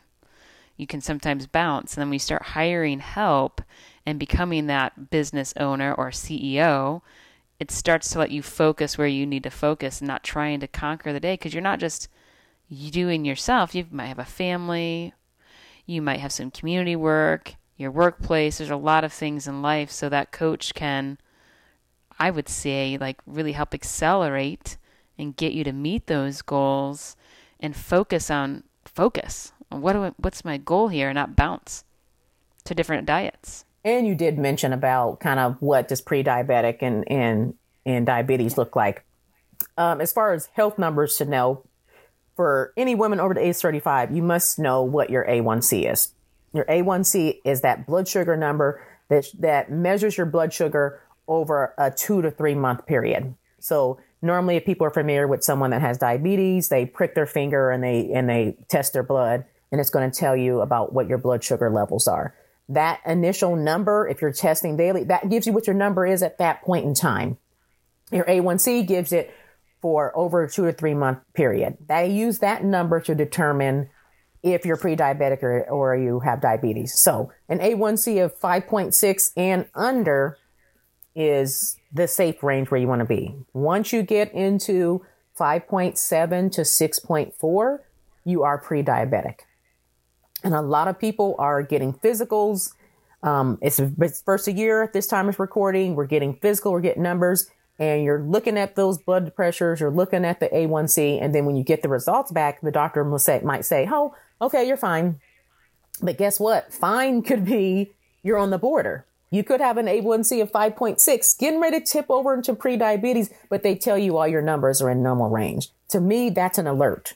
You 0.77 0.87
can 0.87 1.01
sometimes 1.01 1.47
bounce. 1.47 1.95
And 1.95 2.03
then 2.03 2.11
we 2.11 2.19
start 2.19 2.43
hiring 2.43 3.01
help 3.01 3.63
and 4.05 4.19
becoming 4.19 4.67
that 4.67 5.09
business 5.09 5.55
owner 5.57 5.95
or 5.95 6.11
CEO, 6.11 7.01
it 7.59 7.71
starts 7.71 8.11
to 8.11 8.19
let 8.19 8.31
you 8.31 8.43
focus 8.43 8.99
where 8.99 9.07
you 9.07 9.25
need 9.25 9.45
to 9.45 9.51
focus 9.51 10.03
and 10.03 10.09
not 10.09 10.23
trying 10.23 10.61
to 10.61 10.69
conquer 10.69 11.15
the 11.15 11.21
day 11.21 11.35
because 11.35 11.55
you're 11.55 11.63
not 11.63 11.81
just 11.81 12.11
doing 12.71 13.25
yourself. 13.25 13.75
You 13.75 13.87
might 13.91 14.07
have 14.07 14.19
a 14.19 14.25
family, 14.25 15.13
you 15.87 16.01
might 16.01 16.21
have 16.21 16.33
some 16.33 16.51
community 16.51 16.97
work, 16.97 17.55
your 17.77 17.91
workplace. 17.91 18.59
There's 18.59 18.71
a 18.71 18.77
lot 18.77 19.05
of 19.05 19.13
things 19.13 19.49
in 19.49 19.63
life. 19.63 19.91
So 19.91 20.09
that 20.09 20.33
coach 20.33 20.75
can, 20.75 21.19
I 22.19 22.31
would 22.31 22.49
say, 22.49 22.97
like 22.99 23.19
really 23.27 23.53
help 23.53 23.75
accelerate 23.75 24.77
and 25.19 25.37
get 25.37 25.53
you 25.53 25.65
to 25.65 25.73
meet 25.73 26.07
those 26.07 26.43
goals 26.43 27.17
and 27.59 27.75
focus 27.75 28.31
on 28.31 28.65
focus. 28.85 29.53
What 29.71 29.93
do 29.93 30.05
I, 30.05 30.13
what's 30.17 30.45
my 30.45 30.57
goal 30.57 30.89
here? 30.89 31.13
Not 31.13 31.37
bounce 31.37 31.85
to 32.65 32.75
different 32.75 33.07
diets. 33.07 33.65
And 33.85 34.07
you 34.07 34.15
did 34.15 34.39
mention 34.39 34.73
about 34.73 35.21
kind 35.21 35.41
of 35.41 35.57
what 35.61 35.89
does 35.89 36.01
pre-diabetic 36.01 36.79
and 36.83 37.11
and 37.11 37.55
and 37.87 38.05
diabetes 38.05 38.59
look 38.59 38.77
like. 38.77 39.05
Um, 39.79 40.01
as 40.01 40.13
far 40.13 40.33
as 40.35 40.49
health 40.55 40.79
numbers 40.79 41.17
to 41.17 41.25
know, 41.25 41.65
for 42.41 42.73
any 42.75 42.95
women 42.95 43.21
over 43.21 43.35
the 43.35 43.47
age 43.47 43.57
35, 43.57 44.17
you 44.17 44.23
must 44.23 44.59
know 44.59 44.83
what 44.83 45.11
your 45.11 45.27
A1C 45.27 45.93
is. 45.93 46.15
Your 46.55 46.65
A1C 46.65 47.43
is 47.45 47.61
that 47.61 47.87
blood 47.87 48.09
sugar 48.09 48.35
number 48.35 48.83
that 49.11 49.27
that 49.41 49.71
measures 49.71 50.17
your 50.17 50.25
blood 50.25 50.51
sugar 50.51 51.03
over 51.29 51.75
a 51.77 51.91
two 51.91 52.23
to 52.23 52.31
three 52.31 52.55
month 52.55 52.87
period. 52.87 53.35
So 53.59 54.01
normally 54.23 54.57
if 54.57 54.65
people 54.65 54.87
are 54.87 54.91
familiar 54.91 55.29
with 55.29 55.45
someone 55.45 55.69
that 55.73 55.83
has 55.83 55.99
diabetes, 55.99 56.71
they 56.71 56.87
prick 56.87 57.15
their 57.15 57.27
finger 57.27 57.71
and 57.71 57.85
they 57.85 58.11
and 58.11 58.27
they 58.27 58.57
test 58.69 58.95
their 58.95 59.03
blood 59.03 59.45
and 59.71 59.79
it's 59.79 59.91
going 59.91 60.11
to 60.11 60.19
tell 60.19 60.35
you 60.35 60.63
about 60.63 60.95
what 60.95 61.09
your 61.09 61.19
blood 61.19 61.45
sugar 61.45 61.69
levels 61.69 62.09
are. 62.09 62.35
That 62.71 63.03
initial 63.05 63.55
number, 63.55 64.09
if 64.09 64.23
you're 64.23 64.33
testing 64.33 64.79
daily, 64.79 65.05
that 65.05 65.29
gives 65.29 65.47
you 65.47 65.53
what 65.53 65.67
your 65.67 65.77
number 65.77 66.07
is 66.07 66.23
at 66.23 66.39
that 66.39 66.63
point 66.63 66.87
in 66.87 66.95
time. 66.95 67.37
Your 68.11 68.25
A1C 68.25 68.87
gives 68.87 69.13
it 69.13 69.31
for 69.81 70.17
over 70.17 70.45
a 70.45 70.51
two 70.51 70.67
to 70.67 70.73
three 70.73 70.95
month 70.95 71.19
period. 71.35 71.79
They 71.89 72.11
use 72.11 72.39
that 72.41 72.65
number 72.65 73.01
to 73.01 73.15
determine 73.15 73.89
if 74.43 74.65
you're 74.65 74.77
pre-diabetic 74.77 75.43
or, 75.43 75.69
or 75.69 75.97
you 75.97 76.21
have 76.21 76.41
diabetes. 76.41 76.99
So 76.99 77.33
an 77.49 77.59
A1C 77.59 78.25
of 78.25 78.39
5.6 78.39 79.33
and 79.37 79.67
under 79.75 80.39
is 81.15 81.77
the 81.93 82.09
safe 82.09 82.43
range 82.43 82.71
where 82.71 82.81
you 82.81 82.89
want 82.89 83.01
to 83.01 83.07
be. 83.07 83.35
Once 83.53 83.93
you 83.93 84.03
get 84.03 84.33
into 84.33 85.05
5.7 85.39 86.53
to 86.53 86.61
6.4, 86.63 87.79
you 88.25 88.43
are 88.43 88.59
pre-diabetic. 88.59 89.41
And 90.43 90.55
a 90.55 90.63
lot 90.63 90.89
of 90.89 90.99
people 90.99 91.35
are 91.39 91.63
getting 91.63 91.93
physicals. 91.93 92.73
Um, 93.23 93.59
it's, 93.61 93.79
it's 93.79 94.23
first 94.23 94.49
a 94.49 94.53
year 94.53 94.89
this 94.93 95.07
time 95.07 95.29
of 95.29 95.39
recording. 95.39 95.95
We're 95.95 96.07
getting 96.07 96.37
physical, 96.37 96.73
we're 96.73 96.81
getting 96.81 97.03
numbers, 97.03 97.51
and 97.81 98.05
you're 98.05 98.23
looking 98.23 98.59
at 98.59 98.77
those 98.77 98.99
blood 98.99 99.35
pressures, 99.35 99.81
you're 99.81 99.91
looking 99.91 100.25
at 100.25 100.39
the 100.39 100.49
A1C, 100.51 101.21
and 101.21 101.35
then 101.35 101.47
when 101.47 101.57
you 101.57 101.65
get 101.65 101.83
the 101.83 101.89
results 101.89 102.31
back, 102.31 102.61
the 102.61 102.71
doctor 102.71 103.03
will 103.03 103.19
say, 103.19 103.41
might 103.43 103.65
say, 103.65 103.89
"Oh, 103.91 104.15
okay, 104.41 104.69
you're 104.69 104.77
fine." 104.77 105.19
But 106.03 106.19
guess 106.19 106.39
what? 106.39 106.73
Fine 106.73 107.23
could 107.23 107.45
be 107.45 107.93
you're 108.23 108.39
on 108.39 108.51
the 108.51 108.59
border. 108.59 109.07
You 109.31 109.45
could 109.45 109.61
have 109.61 109.79
an 109.79 109.87
A1C 109.87 110.43
of 110.43 110.51
5.6, 110.51 111.39
getting 111.39 111.61
ready 111.61 111.81
to 111.81 111.87
tip 111.87 112.07
over 112.09 112.35
into 112.35 112.53
pre-diabetes, 112.53 113.31
but 113.49 113.63
they 113.63 113.77
tell 113.77 113.97
you 113.97 114.17
all 114.17 114.27
your 114.27 114.43
numbers 114.43 114.83
are 114.83 114.91
in 114.91 115.03
normal 115.03 115.31
range. 115.31 115.71
To 115.91 116.01
me, 116.01 116.31
that's 116.31 116.59
an 116.59 116.67
alert. 116.67 117.15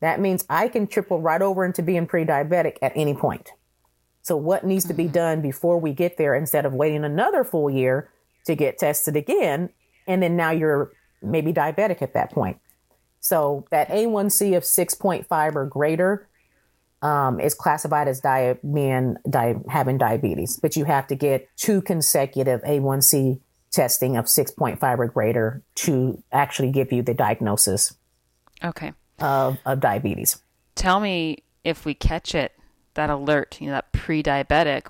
That 0.00 0.18
means 0.18 0.44
I 0.48 0.68
can 0.68 0.86
triple 0.86 1.20
right 1.20 1.42
over 1.42 1.64
into 1.64 1.82
being 1.82 2.06
pre 2.06 2.24
diabetic 2.24 2.76
at 2.82 2.92
any 2.96 3.14
point. 3.14 3.50
So, 4.22 4.36
what 4.36 4.64
needs 4.64 4.84
to 4.86 4.94
be 4.94 5.04
mm-hmm. 5.04 5.12
done 5.12 5.42
before 5.42 5.78
we 5.78 5.92
get 5.92 6.16
there 6.16 6.34
instead 6.34 6.66
of 6.66 6.74
waiting 6.74 7.04
another 7.04 7.44
full 7.44 7.70
year 7.70 8.10
to 8.46 8.56
get 8.56 8.78
tested 8.78 9.14
again? 9.14 9.70
And 10.06 10.22
then 10.22 10.36
now 10.36 10.50
you're 10.50 10.92
maybe 11.22 11.52
diabetic 11.52 12.02
at 12.02 12.14
that 12.14 12.30
point. 12.30 12.58
So, 13.20 13.66
that 13.70 13.88
A1C 13.88 14.56
of 14.56 14.64
6.5 14.64 15.54
or 15.54 15.66
greater 15.66 16.28
um, 17.02 17.38
is 17.38 17.54
classified 17.54 18.08
as 18.08 18.20
di- 18.20 18.56
di- 19.30 19.54
having 19.68 19.98
diabetes, 19.98 20.56
but 20.56 20.74
you 20.74 20.84
have 20.84 21.06
to 21.06 21.14
get 21.14 21.48
two 21.56 21.82
consecutive 21.82 22.62
A1C 22.62 23.40
testing 23.70 24.16
of 24.16 24.24
6.5 24.24 24.98
or 24.98 25.06
greater 25.06 25.62
to 25.76 26.22
actually 26.32 26.72
give 26.72 26.92
you 26.92 27.02
the 27.02 27.14
diagnosis. 27.14 27.94
Okay 28.62 28.92
of, 29.22 29.58
of 29.64 29.80
diabetes. 29.80 30.42
Tell 30.74 31.00
me 31.00 31.38
if 31.64 31.84
we 31.84 31.94
catch 31.94 32.34
it, 32.34 32.52
that 32.94 33.08
alert, 33.08 33.58
you 33.60 33.68
know, 33.68 33.72
that 33.72 33.92
pre 33.92 34.22
diabetic, 34.22 34.86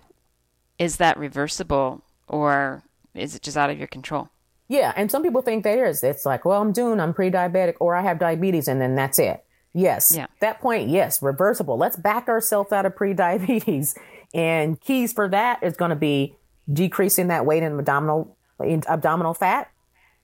is 0.78 0.96
that 0.96 1.16
reversible 1.16 2.02
or 2.26 2.82
is 3.14 3.36
it 3.36 3.42
just 3.42 3.56
out 3.56 3.70
of 3.70 3.78
your 3.78 3.86
control? 3.86 4.30
Yeah. 4.72 4.94
And 4.96 5.10
some 5.10 5.22
people 5.22 5.42
think 5.42 5.64
there 5.64 5.84
is. 5.84 6.02
It's 6.02 6.24
like, 6.24 6.46
well, 6.46 6.62
I'm 6.62 6.72
doing, 6.72 6.98
I'm 6.98 7.12
pre 7.12 7.30
diabetic 7.30 7.74
or 7.78 7.94
I 7.94 8.00
have 8.00 8.18
diabetes 8.18 8.68
and 8.68 8.80
then 8.80 8.94
that's 8.94 9.18
it. 9.18 9.44
Yes. 9.74 10.14
Yeah. 10.16 10.28
That 10.40 10.60
point, 10.62 10.88
yes, 10.88 11.20
reversible. 11.20 11.76
Let's 11.76 11.96
back 11.96 12.26
ourselves 12.26 12.72
out 12.72 12.86
of 12.86 12.96
pre 12.96 13.14
diabetes. 13.14 13.94
And 14.34 14.80
keys 14.80 15.12
for 15.12 15.28
that 15.28 15.62
is 15.62 15.76
going 15.76 15.90
to 15.90 15.94
be 15.94 16.34
decreasing 16.72 17.28
that 17.28 17.44
weight 17.44 17.62
in 17.62 17.78
abdominal 17.78 18.34
in 18.64 18.82
abdominal 18.88 19.34
fat, 19.34 19.70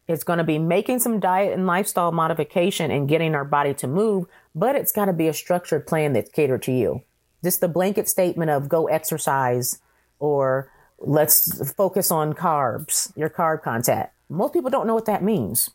it's 0.06 0.24
going 0.24 0.38
to 0.38 0.44
be 0.44 0.58
making 0.58 1.00
some 1.00 1.20
diet 1.20 1.52
and 1.52 1.66
lifestyle 1.66 2.10
modification 2.10 2.90
and 2.90 3.06
getting 3.06 3.34
our 3.34 3.44
body 3.44 3.74
to 3.74 3.86
move, 3.86 4.24
but 4.54 4.76
it's 4.76 4.92
got 4.92 5.04
to 5.04 5.12
be 5.12 5.28
a 5.28 5.34
structured 5.34 5.86
plan 5.86 6.14
that's 6.14 6.30
catered 6.30 6.62
to 6.62 6.72
you. 6.72 7.02
Just 7.44 7.60
the 7.60 7.68
blanket 7.68 8.08
statement 8.08 8.50
of 8.50 8.66
go 8.66 8.86
exercise 8.86 9.78
or 10.18 10.72
let's 10.98 11.70
focus 11.74 12.10
on 12.10 12.32
carbs, 12.32 13.14
your 13.14 13.28
carb 13.28 13.62
content. 13.62 14.08
Most 14.28 14.52
people 14.52 14.70
don't 14.70 14.86
know 14.86 14.94
what 14.94 15.06
that 15.06 15.22
means. 15.22 15.70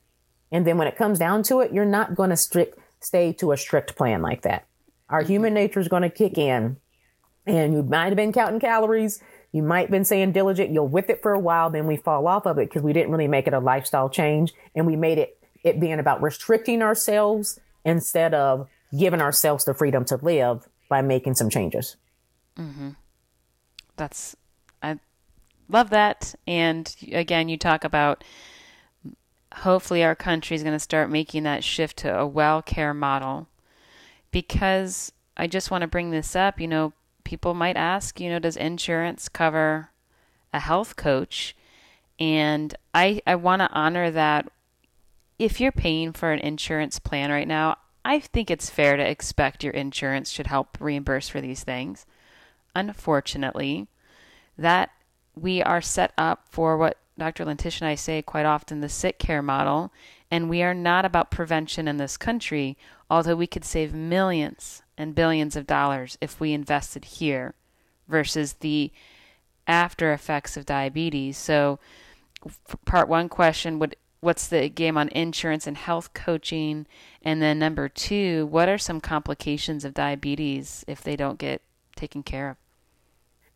And 0.52 0.68
then 0.68 0.78
when 0.78 0.88
it 0.88 0.98
comes 0.98 1.20
down 1.20 1.44
to 1.44 1.62
it, 1.62 1.74
you're 1.74 1.86
not 1.86 2.16
going 2.16 2.30
to 2.30 2.38
strict 2.38 2.78
stay 3.00 3.34
to 3.34 3.52
a 3.52 3.58
strict 3.58 3.96
plan 3.96 4.22
like 4.22 4.44
that. 4.44 4.66
Our 5.10 5.24
human 5.24 5.54
nature 5.54 5.80
is 5.80 5.88
going 5.88 6.04
to 6.04 6.10
kick 6.10 6.38
in 6.38 6.78
and 7.46 7.74
you 7.74 7.84
might 7.84 8.06
have 8.06 8.16
been 8.16 8.32
counting 8.32 8.62
calories 8.62 9.22
you 9.54 9.62
might 9.62 9.82
have 9.82 9.92
been 9.92 10.04
saying 10.04 10.32
diligent. 10.32 10.74
You'll 10.74 10.88
with 10.88 11.10
it 11.12 11.22
for 11.22 11.32
a 11.32 11.40
while, 11.40 11.70
then 11.70 11.86
we 11.86 11.96
fall 11.96 12.28
off 12.28 12.48
of 12.48 12.58
it 12.58 12.70
because 12.70 12.82
we 12.82 12.92
didn't 12.92 13.12
really 13.12 13.28
make 13.28 13.48
it 13.48 13.54
a 13.54 13.60
lifestyle 13.60 14.10
change, 14.10 14.52
and 14.76 14.86
we 14.86 14.98
made 14.98 15.20
it 15.20 15.38
it 15.64 15.80
being 15.80 16.00
about 16.00 16.22
restricting 16.22 16.82
ourselves 16.82 17.58
instead 17.86 18.34
of 18.34 18.68
giving 18.98 19.22
ourselves 19.22 19.64
the 19.64 19.74
freedom 19.74 20.04
to 20.04 20.18
live 20.18 20.68
by 20.90 21.02
making 21.02 21.36
some 21.36 21.50
changes. 21.50 21.96
Mm-hmm. 22.58 22.90
That's 23.96 24.36
I 24.82 25.00
love 25.70 25.90
that, 25.92 26.36
and 26.48 26.96
again, 27.12 27.50
you 27.50 27.58
talk 27.58 27.84
about 27.84 28.24
hopefully 29.58 30.04
our 30.04 30.16
country 30.16 30.56
is 30.56 30.64
going 30.64 30.76
to 30.76 30.80
start 30.80 31.10
making 31.10 31.44
that 31.44 31.64
shift 31.64 31.98
to 31.98 32.18
a 32.18 32.26
well 32.26 32.62
care 32.62 32.94
model. 32.94 33.48
Because 34.32 35.12
I 35.38 35.48
just 35.48 35.70
want 35.70 35.84
to 35.84 35.88
bring 35.88 36.10
this 36.12 36.36
up, 36.36 36.60
you 36.60 36.68
know, 36.68 36.94
people 37.24 37.54
might 37.54 37.78
ask, 37.78 38.20
you 38.20 38.30
know, 38.30 38.40
does 38.40 38.58
insurance 38.58 39.30
cover 39.30 39.90
a 40.52 40.60
health 40.60 40.96
coach? 40.96 41.56
And 42.20 42.76
I, 42.94 43.22
I 43.26 43.36
want 43.36 43.62
to 43.62 43.72
honor 43.72 44.10
that 44.12 44.52
if 45.40 45.60
you're 45.60 45.72
paying 45.72 46.14
for 46.14 46.32
an 46.32 46.40
insurance 46.40 47.00
plan 47.00 47.32
right 47.32 47.48
now, 47.48 47.78
I 48.06 48.20
think 48.20 48.52
it's 48.52 48.70
fair 48.70 48.98
to 48.98 49.08
expect 49.08 49.64
your 49.64 49.74
insurance 49.74 50.30
should 50.30 50.48
help 50.48 50.78
reimburse 50.80 51.30
for 51.30 51.42
these 51.42 51.64
things. 51.64 52.06
Unfortunately, 52.76 53.88
that 54.58 54.92
we 55.36 55.62
are 55.62 55.82
set 55.82 56.14
up 56.18 56.48
for 56.50 56.78
what 56.78 56.98
Dr. 57.18 57.46
Latisha 57.46 57.82
and 57.82 57.90
I 57.90 57.96
say 57.96 58.22
quite 58.22 58.46
often 58.46 58.82
the 58.82 58.90
sick 58.90 59.20
care 59.20 59.42
model, 59.42 59.92
and 60.32 60.50
we 60.50 60.64
are 60.64 60.74
not 60.74 61.06
about 61.06 61.32
prevention 61.32 61.88
in 61.88 61.98
this 61.98 62.18
country, 62.18 62.78
although 63.10 63.36
we 63.36 63.48
could 63.48 63.66
save 63.66 63.94
millions 63.94 64.82
and 64.98 65.16
billions 65.16 65.56
of 65.56 65.68
dollars 65.68 66.18
if 66.22 66.40
we 66.40 66.54
invested 66.54 67.06
here 67.06 67.54
versus 68.08 68.54
the 68.54 68.92
after 69.68 70.12
effects 70.12 70.58
of 70.58 70.66
diabetes. 70.66 71.38
So, 71.38 71.80
part 72.86 73.08
one 73.08 73.30
question 73.30 73.80
would 73.80 73.96
what's 74.20 74.48
the 74.48 74.70
game 74.70 74.98
on 74.98 75.10
insurance 75.10 75.68
and 75.68 75.78
health 75.78 76.14
coaching? 76.14 76.88
And 77.22 77.42
then 77.42 77.60
number 77.60 77.90
two, 77.90 78.46
what 78.48 78.70
are 78.70 78.78
some 78.78 79.02
complications 79.02 79.86
of 79.86 79.94
diabetes 79.94 80.84
if 80.88 81.02
they 81.02 81.16
don't 81.16 81.38
get 81.38 81.62
taken 81.96 82.24
care 82.24 82.52
of? 82.52 82.63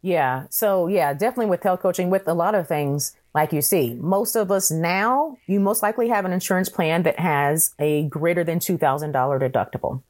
Yeah. 0.08 0.46
So, 0.50 0.88
yeah, 0.88 1.14
definitely 1.14 1.48
with 1.48 1.64
health 1.64 1.82
coaching, 1.82 2.10
with 2.10 2.30
a 2.30 2.34
lot 2.34 2.56
of 2.56 2.66
things, 2.66 3.14
like 3.36 3.52
you 3.52 3.62
see, 3.62 3.94
most 3.96 4.38
of 4.38 4.50
us 4.50 4.72
now, 4.72 5.36
you 5.48 5.60
most 5.60 5.84
likely 5.84 6.08
have 6.08 6.24
an 6.24 6.32
insurance 6.32 6.70
plan 6.70 7.04
that 7.04 7.20
has 7.20 7.74
a 7.78 8.04
greater 8.04 8.46
than 8.46 8.60
$2,000 8.60 9.12
deductible. 9.12 10.02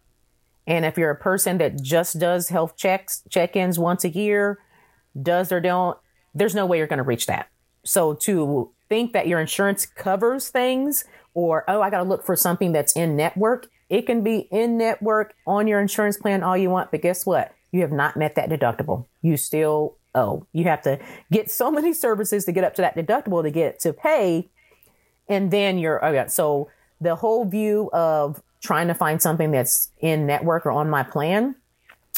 And 0.67 0.85
if 0.85 0.99
you're 0.99 1.09
a 1.09 1.15
person 1.15 1.57
that 1.57 1.81
just 1.81 2.19
does 2.19 2.49
health 2.49 2.77
checks, 2.77 3.23
check 3.27 3.55
ins 3.55 3.79
once 3.79 4.03
a 4.03 4.09
year, 4.09 4.59
does 5.19 5.51
or 5.51 5.59
don't, 5.59 5.97
there's 6.35 6.53
no 6.53 6.67
way 6.67 6.77
you're 6.77 6.85
going 6.85 6.97
to 6.97 7.03
reach 7.03 7.25
that. 7.25 7.47
So, 7.83 8.13
to 8.13 8.69
think 8.89 9.13
that 9.13 9.27
your 9.27 9.39
insurance 9.39 9.87
covers 9.87 10.49
things 10.49 11.05
or, 11.33 11.65
oh, 11.67 11.81
I 11.81 11.89
got 11.89 12.03
to 12.03 12.09
look 12.09 12.23
for 12.23 12.35
something 12.35 12.71
that's 12.71 12.95
in 12.95 13.15
network. 13.15 13.67
It 13.89 14.05
can 14.05 14.21
be 14.21 14.47
in 14.51 14.77
network 14.77 15.33
on 15.47 15.65
your 15.65 15.81
insurance 15.81 16.17
plan 16.17 16.43
all 16.43 16.55
you 16.55 16.69
want, 16.69 16.91
but 16.91 17.01
guess 17.01 17.25
what? 17.25 17.51
You 17.71 17.81
have 17.81 17.91
not 17.91 18.17
met 18.17 18.35
that 18.35 18.49
deductible. 18.49 19.05
You 19.21 19.37
still 19.37 19.95
owe. 20.15 20.45
You 20.53 20.65
have 20.65 20.81
to 20.83 20.99
get 21.31 21.49
so 21.51 21.71
many 21.77 21.93
services 21.93 22.45
to 22.45 22.51
get 22.51 22.63
up 22.63 22.75
to 22.75 22.81
that 22.81 22.95
deductible 22.95 23.43
to 23.43 23.51
get 23.51 23.79
to 23.81 23.93
pay. 23.93 24.49
And 25.27 25.51
then 25.51 25.77
you're, 25.77 26.03
oh 26.03 26.11
yeah. 26.11 26.27
So 26.27 26.69
the 26.99 27.15
whole 27.15 27.45
view 27.45 27.89
of 27.93 28.41
trying 28.61 28.87
to 28.87 28.93
find 28.93 29.21
something 29.21 29.51
that's 29.51 29.89
in 29.99 30.25
network 30.25 30.65
or 30.65 30.71
on 30.71 30.89
my 30.89 31.03
plan, 31.03 31.55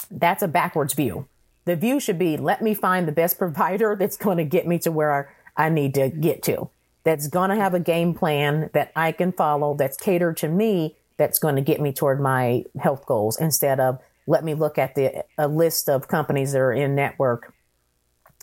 that's 0.10 0.42
a 0.42 0.48
backwards 0.48 0.94
view. 0.94 1.28
The 1.66 1.76
view 1.76 2.00
should 2.00 2.18
be 2.18 2.38
let 2.38 2.62
me 2.62 2.74
find 2.74 3.08
the 3.08 3.12
best 3.12 3.38
provider 3.40 3.96
that's 3.96 4.18
going 4.18 4.38
to 4.38 4.46
get 4.46 4.68
me 4.68 4.80
to 4.80 4.92
where 4.92 5.36
I 5.58 5.70
need 5.70 5.94
to 5.96 6.10
get 6.10 6.44
to. 6.44 6.70
That's 7.04 7.28
going 7.28 7.50
to 7.50 7.56
have 7.56 7.74
a 7.74 7.80
game 7.80 8.14
plan 8.14 8.70
that 8.74 8.92
I 8.96 9.12
can 9.12 9.32
follow 9.32 9.74
that's 9.74 9.98
catered 9.98 10.38
to 10.38 10.48
me 10.48 10.96
that's 11.20 11.38
going 11.38 11.56
to 11.56 11.62
get 11.62 11.82
me 11.82 11.92
toward 11.92 12.20
my 12.20 12.64
health 12.80 13.06
goals 13.06 13.38
instead 13.40 13.80
of 13.80 14.00
let 14.30 14.44
me 14.44 14.54
look 14.54 14.78
at 14.78 14.96
the 14.96 15.26
a 15.38 15.48
list 15.48 15.90
of 15.90 16.08
companies 16.08 16.54
that 16.54 16.60
are 16.60 16.72
in 16.72 16.96
network 16.96 17.54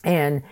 and 0.05 0.43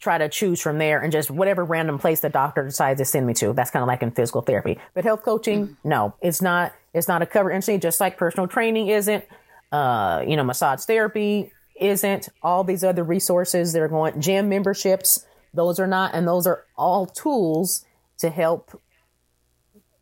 try 0.00 0.18
to 0.18 0.28
choose 0.28 0.60
from 0.60 0.78
there 0.78 1.00
and 1.00 1.12
just 1.12 1.30
whatever 1.30 1.64
random 1.64 1.98
place 1.98 2.20
the 2.20 2.28
doctor 2.28 2.64
decides 2.64 2.98
to 2.98 3.04
send 3.04 3.26
me 3.26 3.34
to. 3.34 3.52
That's 3.52 3.70
kind 3.70 3.82
of 3.82 3.86
like 3.86 4.02
in 4.02 4.10
physical 4.10 4.42
therapy. 4.42 4.78
But 4.94 5.04
health 5.04 5.22
coaching, 5.22 5.68
mm-hmm. 5.68 5.88
no, 5.88 6.14
it's 6.20 6.42
not. 6.42 6.72
It's 6.92 7.06
not 7.06 7.22
a 7.22 7.26
covered 7.26 7.52
entity. 7.52 7.78
Just 7.78 8.00
like 8.00 8.16
personal 8.16 8.48
training 8.48 8.88
isn't. 8.88 9.24
Uh, 9.70 10.24
you 10.26 10.36
know, 10.36 10.42
massage 10.42 10.84
therapy 10.84 11.52
isn't. 11.78 12.28
All 12.42 12.64
these 12.64 12.82
other 12.82 13.04
resources 13.04 13.72
that 13.72 13.80
are 13.80 13.88
going 13.88 14.20
gym 14.20 14.48
memberships 14.48 15.24
those 15.52 15.80
are 15.80 15.86
not, 15.86 16.14
and 16.14 16.26
those 16.26 16.46
are 16.46 16.64
all 16.76 17.06
tools 17.06 17.84
to 18.18 18.30
help 18.30 18.80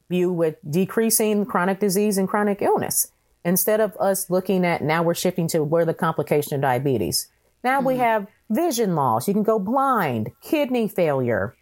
you 0.08 0.32
with 0.32 0.56
decreasing 0.68 1.44
chronic 1.44 1.80
disease 1.80 2.18
and 2.18 2.28
chronic 2.28 2.62
illness. 2.62 3.12
Instead 3.44 3.80
of 3.80 3.96
us 3.98 4.30
looking 4.30 4.64
at 4.64 4.82
now 4.82 5.02
we're 5.02 5.14
shifting 5.14 5.48
to 5.48 5.62
where 5.62 5.84
the 5.84 5.94
complication 5.94 6.54
of 6.54 6.60
diabetes. 6.60 7.28
Now 7.64 7.78
mm-hmm. 7.78 7.86
we 7.86 7.96
have 7.96 8.26
vision 8.50 8.94
loss. 8.94 9.28
You 9.28 9.34
can 9.34 9.42
go 9.42 9.58
blind, 9.58 10.30
kidney 10.42 10.88
failure. 10.88 11.54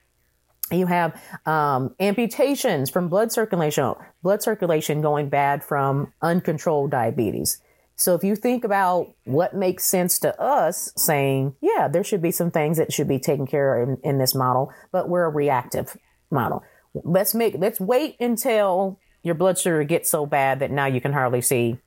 You 0.70 0.86
have 0.86 1.20
um, 1.46 1.94
amputations 2.00 2.90
from 2.90 3.08
blood 3.08 3.30
circulation, 3.30 3.94
blood 4.22 4.42
circulation 4.42 5.00
going 5.00 5.28
bad 5.28 5.62
from 5.62 6.12
uncontrolled 6.20 6.90
diabetes. 6.90 7.62
So 7.94 8.14
if 8.14 8.22
you 8.22 8.36
think 8.36 8.64
about 8.64 9.14
what 9.24 9.54
makes 9.54 9.84
sense 9.84 10.18
to 10.20 10.38
us 10.40 10.92
saying, 10.96 11.54
yeah, 11.62 11.88
there 11.88 12.04
should 12.04 12.20
be 12.20 12.30
some 12.30 12.50
things 12.50 12.76
that 12.76 12.92
should 12.92 13.08
be 13.08 13.18
taken 13.18 13.46
care 13.46 13.80
of 13.80 13.88
in, 13.88 13.98
in 14.02 14.18
this 14.18 14.34
model, 14.34 14.70
but 14.92 15.08
we're 15.08 15.24
a 15.24 15.30
reactive 15.30 15.96
model. 16.30 16.62
Let's 16.92 17.34
make, 17.34 17.54
let's 17.58 17.80
wait 17.80 18.16
until 18.20 18.98
your 19.26 19.34
blood 19.34 19.58
sugar 19.58 19.82
gets 19.84 20.08
so 20.08 20.24
bad 20.24 20.60
that 20.60 20.70
now 20.70 20.86
you 20.86 21.00
can 21.00 21.12
hardly 21.12 21.40
see. 21.40 21.78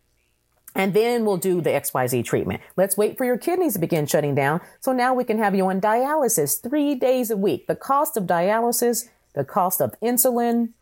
And 0.76 0.94
then 0.94 1.26
we'll 1.26 1.38
do 1.38 1.62
the 1.62 1.72
XYZ 1.72 2.24
treatment. 2.26 2.62
Let's 2.78 2.98
wait 2.98 3.18
for 3.18 3.26
your 3.26 3.38
kidneys 3.38 3.74
to 3.74 3.80
begin 3.80 4.06
shutting 4.06 4.36
down. 4.36 4.62
So 4.80 4.92
now 4.92 5.14
we 5.14 5.24
can 5.24 5.40
have 5.40 5.56
you 5.56 5.68
on 5.68 5.82
dialysis 5.82 6.62
three 6.62 6.96
days 6.96 7.32
a 7.32 7.38
week. 7.38 7.68
The 7.68 7.76
cost 7.76 8.18
of 8.18 8.26
dialysis, 8.26 9.10
the 9.34 9.44
cost 9.44 9.82
of 9.82 9.96
insulin, 10.02 10.74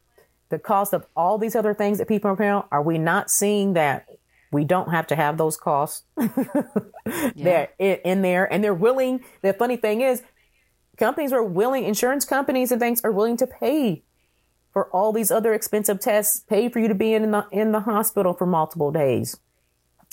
the 0.50 0.60
cost 0.60 0.93
of 0.93 1.06
all 1.15 1.38
these 1.38 1.56
other 1.56 1.74
things 1.74 2.00
that 2.00 2.08
people 2.08 2.32
are 2.32 2.36
paying, 2.36 2.63
are 2.72 2.82
we 2.82 2.98
not 2.98 3.30
seeing 3.30 3.74
that 3.74 4.08
we 4.52 4.63
don't 4.63 4.89
have 4.89 5.08
to 5.08 5.15
have 5.15 5.38
those 5.38 5.58
costs. 5.58 6.04
they're 7.36 7.70
in 7.78 8.22
there 8.22 8.52
and 8.52 8.63
they're 8.63 8.74
willing. 8.74 9.24
The 9.41 9.54
funny 9.54 9.78
thing 9.78 10.02
is, 10.02 10.24
companies 10.98 11.34
are 11.34 11.43
willing, 11.43 11.84
insurance 11.84 12.26
companies 12.26 12.72
and 12.72 12.80
things 12.80 13.02
are 13.04 13.12
willing 13.12 13.38
to 13.38 13.48
pay 13.48 14.04
for 14.78 14.90
all 14.90 15.12
these 15.12 15.32
other 15.32 15.56
expensive 15.56 16.00
tests, 16.00 16.42
pay 16.42 16.70
for 16.70 16.78
you 16.78 16.88
to 16.88 16.94
be 16.94 17.16
in 17.16 17.32
the, 17.32 17.48
in 17.52 17.72
the 17.72 17.80
hospital 17.80 18.36
for 18.36 18.46
multiple 18.46 18.92
days. 18.92 19.36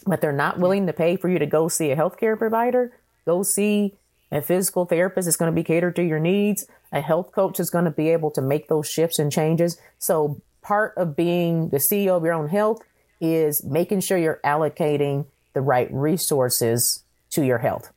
But 0.06 0.22
they're 0.22 0.32
not 0.32 0.58
willing 0.58 0.86
to 0.86 0.94
pay 0.94 1.18
for 1.18 1.28
you 1.28 1.38
to 1.38 1.44
go 1.44 1.68
see 1.68 1.90
a 1.90 1.96
healthcare 1.96 2.38
provider, 2.38 2.98
go 3.26 3.42
see 3.42 3.92
a 4.32 4.40
physical 4.40 4.86
therapist 4.86 5.28
is 5.28 5.36
going 5.36 5.52
to 5.52 5.54
be 5.54 5.62
catered 5.62 5.94
to 5.96 6.02
your 6.02 6.18
needs. 6.18 6.66
A 6.92 7.02
health 7.02 7.32
coach 7.32 7.60
is 7.60 7.68
going 7.68 7.84
to 7.84 7.90
be 7.90 8.08
able 8.08 8.30
to 8.30 8.40
make 8.40 8.68
those 8.68 8.88
shifts 8.88 9.18
and 9.18 9.30
changes. 9.30 9.78
So 9.98 10.40
part 10.62 10.94
of 10.96 11.14
being 11.14 11.68
the 11.68 11.76
CEO 11.76 12.16
of 12.16 12.24
your 12.24 12.32
own 12.32 12.48
health 12.48 12.80
is 13.20 13.62
making 13.64 14.00
sure 14.00 14.16
you're 14.16 14.40
allocating 14.46 15.26
the 15.52 15.60
right 15.60 15.92
resources 15.92 17.04
to 17.32 17.44
your 17.44 17.58
health. 17.58 17.92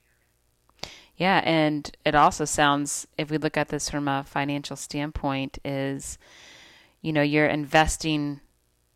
Yeah, 1.15 1.41
and 1.45 1.89
it 2.05 2.13
also 2.13 2.43
sounds, 2.43 3.07
if 3.17 3.31
we 3.31 3.37
look 3.37 3.55
at 3.55 3.69
this 3.69 3.89
from 3.89 4.09
a 4.09 4.25
financial 4.25 4.75
standpoint, 4.75 5.59
is 5.63 6.17
you 7.07 7.13
know, 7.13 7.21
you're 7.21 7.47
investing 7.47 8.41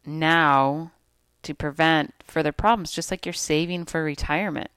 now 0.06 0.92
to 1.44 1.54
prevent 1.54 2.14
further 2.26 2.52
problems, 2.52 2.92
just 2.92 3.10
like 3.10 3.26
you're 3.26 3.34
saving 3.34 3.86
for 3.86 4.04
retirement. 4.04 4.70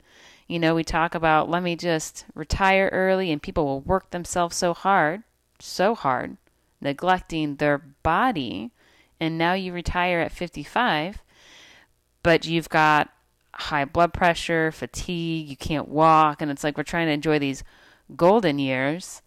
You 0.47 0.59
know, 0.59 0.75
we 0.75 0.85
talk 0.85 1.15
about 1.15 1.51
let 1.51 1.63
me 1.63 1.75
just 1.75 2.27
retire 2.35 2.89
early, 2.93 3.33
and 3.33 3.43
people 3.43 3.65
will 3.65 3.81
work 3.81 4.11
themselves 4.11 4.57
so 4.57 4.73
hard, 4.73 5.25
so 5.59 5.95
hard, 5.95 6.37
neglecting 6.81 7.57
their 7.57 7.79
body. 7.79 8.71
And 9.19 9.37
now 9.37 9.55
you 9.55 9.73
retire 9.73 10.21
at 10.21 10.33
55 10.33 11.21
but 12.25 12.47
you've 12.47 12.71
got 12.71 13.11
high 13.53 13.85
blood 13.85 14.13
pressure, 14.13 14.73
fatigue, 14.73 15.49
you 15.49 15.57
can't 15.57 15.87
walk, 15.87 16.41
and 16.43 16.51
it's 16.51 16.65
like 16.65 16.77
we're 16.77 16.83
trying 16.83 17.07
to 17.07 17.13
enjoy 17.13 17.39
these 17.39 17.63
golden 18.17 18.59
years. 18.59 19.23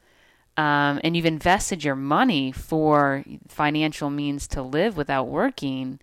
Um, 0.58 1.00
and 1.04 1.16
you've 1.16 1.26
invested 1.26 1.84
your 1.84 1.96
money 1.96 2.52
for 2.52 3.24
financial 3.48 4.10
means 4.10 4.48
to 4.50 4.64
live 4.64 4.98
without 4.98 5.28
working, 5.28 6.00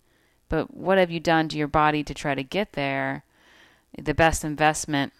but 0.47 0.73
what 0.73 0.97
have 0.97 1.11
you 1.11 1.19
done 1.19 1.49
to 1.49 1.57
your 1.57 1.67
body 1.67 2.03
to 2.03 2.13
try 2.13 2.35
to 2.35 2.43
get 2.43 2.71
there? 2.73 3.25
The 4.01 4.13
best 4.13 4.45
investment 4.45 5.11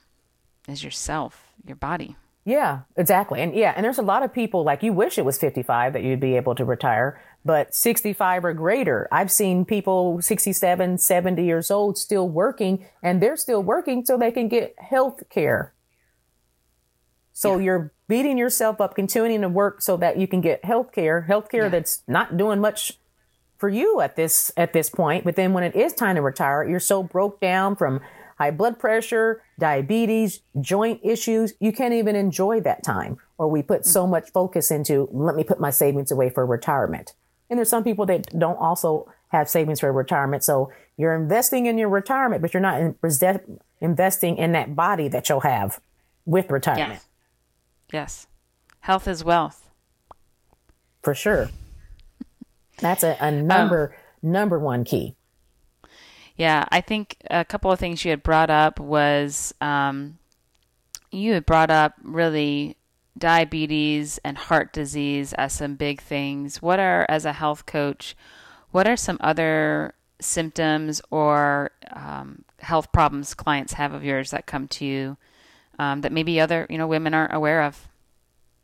is 0.69 0.85
yourself, 0.85 1.51
your 1.65 1.75
body. 1.75 2.15
Yeah, 2.45 2.81
exactly. 2.95 3.41
And 3.41 3.55
yeah, 3.55 3.73
and 3.75 3.83
there's 3.83 3.97
a 3.97 4.03
lot 4.03 4.21
of 4.21 4.31
people 4.31 4.63
like 4.63 4.83
you 4.83 4.93
wish 4.93 5.17
it 5.17 5.25
was 5.25 5.37
55 5.37 5.93
that 5.93 6.03
you'd 6.03 6.19
be 6.19 6.35
able 6.35 6.53
to 6.55 6.63
retire, 6.63 7.19
but 7.43 7.73
65 7.73 8.45
or 8.45 8.53
greater. 8.53 9.07
I've 9.11 9.31
seen 9.31 9.65
people 9.65 10.21
67, 10.21 10.99
70 10.99 11.43
years 11.43 11.71
old 11.71 11.97
still 11.97 12.29
working 12.29 12.85
and 13.01 13.21
they're 13.21 13.35
still 13.35 13.63
working 13.63 14.05
so 14.05 14.15
they 14.15 14.31
can 14.31 14.47
get 14.47 14.75
health 14.77 15.23
care. 15.29 15.73
So 17.33 17.57
yeah. 17.57 17.63
you're 17.63 17.93
beating 18.07 18.37
yourself 18.37 18.79
up, 18.79 18.95
continuing 18.95 19.41
to 19.41 19.49
work 19.49 19.81
so 19.81 19.97
that 19.97 20.17
you 20.17 20.27
can 20.27 20.41
get 20.41 20.63
health 20.63 20.91
care, 20.91 21.21
health 21.23 21.49
care 21.49 21.63
yeah. 21.63 21.69
that's 21.69 22.03
not 22.07 22.37
doing 22.37 22.59
much 22.59 22.99
for 23.57 23.69
you 23.69 24.01
at 24.01 24.15
this 24.15 24.51
at 24.57 24.73
this 24.73 24.89
point. 24.89 25.23
But 25.23 25.35
then 25.35 25.53
when 25.53 25.63
it 25.63 25.75
is 25.75 25.93
time 25.93 26.15
to 26.15 26.21
retire, 26.21 26.63
you're 26.63 26.79
so 26.79 27.03
broke 27.03 27.39
down 27.39 27.75
from 27.75 28.01
high 28.37 28.51
blood 28.51 28.79
pressure, 28.79 29.41
diabetes, 29.57 30.41
joint 30.59 30.99
issues, 31.03 31.53
you 31.59 31.71
can't 31.71 31.93
even 31.93 32.15
enjoy 32.15 32.59
that 32.61 32.83
time. 32.83 33.17
Or 33.37 33.47
we 33.47 33.61
put 33.61 33.85
so 33.85 34.05
much 34.05 34.29
focus 34.31 34.71
into, 34.71 35.09
let 35.11 35.35
me 35.35 35.43
put 35.43 35.59
my 35.59 35.69
savings 35.69 36.11
away 36.11 36.29
for 36.29 36.45
retirement. 36.45 37.13
And 37.49 37.57
there's 37.57 37.69
some 37.69 37.83
people 37.83 38.05
that 38.07 38.37
don't 38.37 38.57
also 38.57 39.11
have 39.29 39.49
savings 39.49 39.79
for 39.79 39.91
retirement. 39.91 40.43
So 40.43 40.71
you're 40.97 41.15
investing 41.15 41.65
in 41.65 41.77
your 41.77 41.89
retirement, 41.89 42.41
but 42.41 42.53
you're 42.53 42.61
not 42.61 42.79
in, 42.81 42.95
investing 43.81 44.37
in 44.37 44.51
that 44.53 44.75
body 44.75 45.07
that 45.09 45.29
you'll 45.29 45.41
have 45.41 45.79
with 46.25 46.49
retirement. 46.49 46.93
Yes. 46.93 47.05
Yes. 47.91 48.27
Health 48.81 49.07
is 49.07 49.23
wealth. 49.23 49.69
For 51.01 51.13
sure. 51.13 51.49
That's 52.79 53.03
a, 53.03 53.17
a 53.19 53.31
number 53.53 53.95
um, 54.23 54.31
number 54.31 54.59
one 54.59 54.83
key. 54.83 55.15
Yeah, 56.35 56.65
I 56.69 56.81
think 56.81 57.17
a 57.29 57.45
couple 57.45 57.71
of 57.71 57.79
things 57.79 58.03
you 58.03 58.11
had 58.11 58.21
brought 58.21 58.49
up 58.49 58.79
was 58.79 59.53
um, 59.61 60.17
you 61.11 61.33
had 61.33 61.45
brought 61.45 61.71
up 61.71 61.93
really 62.03 62.75
diabetes 63.17 64.19
and 64.23 64.37
heart 64.37 64.73
disease 64.73 65.33
as 65.33 65.53
some 65.53 65.75
big 65.75 66.01
things. 66.01 66.61
What 66.61 66.79
are, 66.79 67.05
as 67.07 67.23
a 67.23 67.33
health 67.33 67.65
coach, 67.65 68.15
what 68.71 68.87
are 68.87 68.97
some 68.97 69.17
other 69.21 69.93
symptoms 70.19 71.01
or 71.09 71.71
um, 71.91 72.43
health 72.59 72.91
problems 72.91 73.33
clients 73.33 73.73
have 73.73 73.93
of 73.93 74.03
yours 74.03 74.31
that 74.31 74.45
come 74.45 74.67
to 74.67 74.85
you 74.85 75.17
um, 75.79 76.01
that 76.01 76.11
maybe 76.11 76.39
other 76.39 76.67
you 76.69 76.77
know 76.77 76.87
women 76.87 77.13
aren't 77.13 77.33
aware 77.33 77.63
of? 77.63 77.87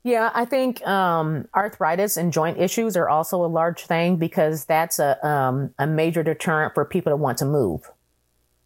Yeah, 0.04 0.32
I 0.34 0.46
think 0.46 0.86
um, 0.88 1.48
arthritis 1.56 2.18
and 2.18 2.34
joint 2.34 2.58
issues 2.58 2.98
are 2.98 3.08
also 3.08 3.46
a 3.46 3.48
large 3.48 3.86
thing 3.86 4.18
because 4.18 4.66
that's 4.66 4.98
a 4.98 5.26
um, 5.26 5.74
a 5.78 5.86
major 5.86 6.24
deterrent 6.24 6.74
for 6.74 6.86
people 6.86 7.12
to 7.12 7.18
want 7.18 7.38
to 7.40 7.46
move. 7.46 7.90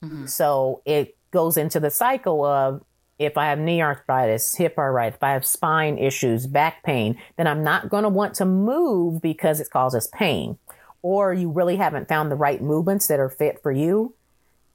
Mm-hmm. 0.04 0.28
So 0.28 0.82
it 0.86 1.18
goes 1.32 1.58
into 1.58 1.80
the 1.80 1.92
cycle 1.92 2.46
of 2.46 2.84
if 3.18 3.38
I 3.38 3.46
have 3.46 3.60
knee 3.60 3.82
arthritis, 3.82 4.56
hip 4.56 4.78
arthritis, 4.78 5.16
if 5.16 5.24
I 5.24 5.32
have 5.32 5.46
spine 5.46 5.98
issues, 5.98 6.48
back 6.48 6.84
pain, 6.84 7.18
then 7.38 7.48
I'm 7.48 7.64
not 7.64 7.90
going 7.90 8.04
to 8.04 8.10
want 8.10 8.36
to 8.36 8.46
move 8.46 9.22
because 9.22 9.60
it 9.60 9.70
causes 9.70 10.08
pain. 10.08 10.58
Or 11.02 11.34
you 11.34 11.50
really 11.50 11.76
haven't 11.76 12.10
found 12.10 12.32
the 12.32 12.36
right 12.36 12.62
movements 12.62 13.08
that 13.08 13.20
are 13.20 13.30
fit 13.30 13.62
for 13.62 13.72
you. 13.72 14.15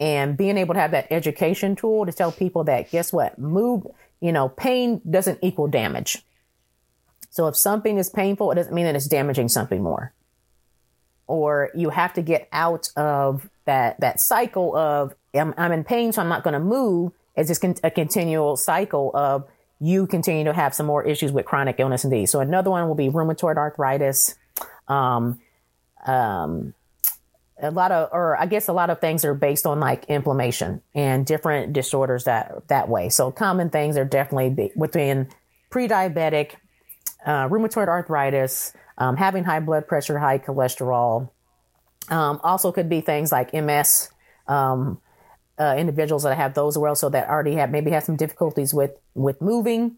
And 0.01 0.37
being 0.37 0.57
able 0.57 0.75
to 0.75 0.81
have 0.81 0.93
that 0.93 1.09
education 1.11 1.77
tool 1.77 2.07
to 2.07 2.13
tell 2.13 2.33
people 2.33 2.65
that, 2.65 2.91
guess 2.91 3.13
what? 3.13 3.39
Move, 3.39 3.87
you 4.21 4.33
know, 4.33 4.49
pain 4.49 5.01
doesn't 5.09 5.39
equal 5.43 5.69
damage. 5.69 6.25
So 7.29 7.47
if 7.47 7.57
something 7.57 7.99
is 7.99 8.09
painful, 8.09 8.51
it 8.51 8.55
doesn't 8.57 8.75
mean 8.75 8.87
that 8.87 8.97
it's 8.97 9.07
damaging 9.07 9.49
something 9.49 9.83
more. 9.83 10.13
Or 11.27 11.71
you 11.75 11.91
have 11.91 12.15
to 12.15 12.23
get 12.23 12.49
out 12.51 12.89
of 12.97 13.49
that, 13.67 14.01
that 14.01 14.21
cycle 14.21 14.75
of, 14.75 15.15
I'm, 15.35 15.55
I'm 15.57 15.71
in 15.71 15.85
pain, 15.85 16.13
so 16.13 16.23
I'm 16.23 16.29
not 16.29 16.43
going 16.43 16.55
to 16.55 16.61
move 16.61 17.13
it's 17.37 17.49
just 17.49 17.61
con- 17.61 17.77
a 17.83 17.91
continual 17.91 18.57
cycle 18.57 19.11
of 19.15 19.49
you 19.81 20.07
continue 20.07 20.45
to 20.45 20.53
have 20.53 20.75
some 20.75 20.87
more 20.87 21.05
issues 21.05 21.33
with 21.33 21.47
chronic 21.47 21.77
illness 21.79 22.05
and 22.05 22.13
disease. 22.13 22.31
So 22.31 22.41
another 22.41 22.71
one 22.71 22.87
will 22.87 22.95
be 22.95 23.09
rheumatoid 23.09 23.57
arthritis. 23.57 24.35
Um, 24.89 25.41
um, 26.07 26.75
a 27.61 27.71
lot 27.71 27.93
of, 27.93 28.09
or 28.13 28.37
I 28.39 28.47
guess 28.47 28.69
a 28.69 28.73
lot 28.73 28.91
of 28.91 29.01
things 29.01 29.25
are 29.25 29.35
based 29.35 29.67
on 29.67 29.81
like 29.81 30.05
inflammation 30.07 30.83
and 30.95 31.27
different 31.27 31.73
disorders 31.73 32.25
that 32.25 32.69
that 32.69 32.89
way. 32.89 33.09
So 33.09 33.31
common 33.31 33.71
things 33.71 33.97
are 33.97 34.05
definitely 34.05 34.73
within 34.75 35.29
pre-diabetic, 35.71 36.55
uh, 37.25 37.49
rheumatoid 37.49 37.89
arthritis, 37.89 38.73
um, 38.99 39.17
having 39.17 39.45
high 39.45 39.61
blood 39.61 39.87
pressure, 39.87 40.19
high 40.19 40.39
cholesterol. 40.39 41.31
Um, 42.09 42.41
also 42.43 42.73
could 42.73 42.89
be 42.89 43.01
things 43.01 43.31
like 43.31 43.53
MS, 43.53 44.11
um, 44.49 45.01
uh, 45.59 45.75
individuals 45.77 46.23
that 46.25 46.37
have 46.37 46.55
those 46.55 46.77
as 46.77 46.81
well, 46.81 46.95
so 46.95 47.09
that 47.11 47.29
already 47.29 47.55
have 47.55 47.71
maybe 47.71 47.91
have 47.91 48.05
some 48.05 48.17
difficulties 48.17 48.73
with 48.73 48.93
with 49.15 49.41
moving, 49.41 49.97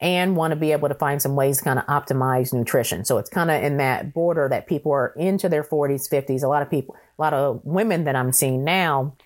and 0.00 0.36
want 0.36 0.50
to 0.50 0.56
be 0.56 0.72
able 0.72 0.88
to 0.88 0.94
find 0.94 1.22
some 1.22 1.36
ways 1.36 1.58
to 1.58 1.64
kind 1.64 1.78
of 1.78 1.86
optimize 1.86 2.52
nutrition. 2.52 3.04
So 3.04 3.18
it's 3.18 3.30
kind 3.30 3.50
of 3.50 3.62
in 3.62 3.78
that 3.78 4.12
border 4.12 4.48
that 4.48 4.66
people 4.66 4.92
are 4.92 5.14
into 5.16 5.48
their 5.48 5.62
40s, 5.62 6.10
50s. 6.10 6.42
A 6.42 6.48
lot 6.48 6.62
of 6.62 6.70
people, 6.70 6.96
a 7.18 7.22
lot 7.22 7.32
of 7.32 7.60
women 7.64 8.04
that 8.04 8.16
I'm 8.16 8.32
seeing 8.32 8.64
now 8.64 9.16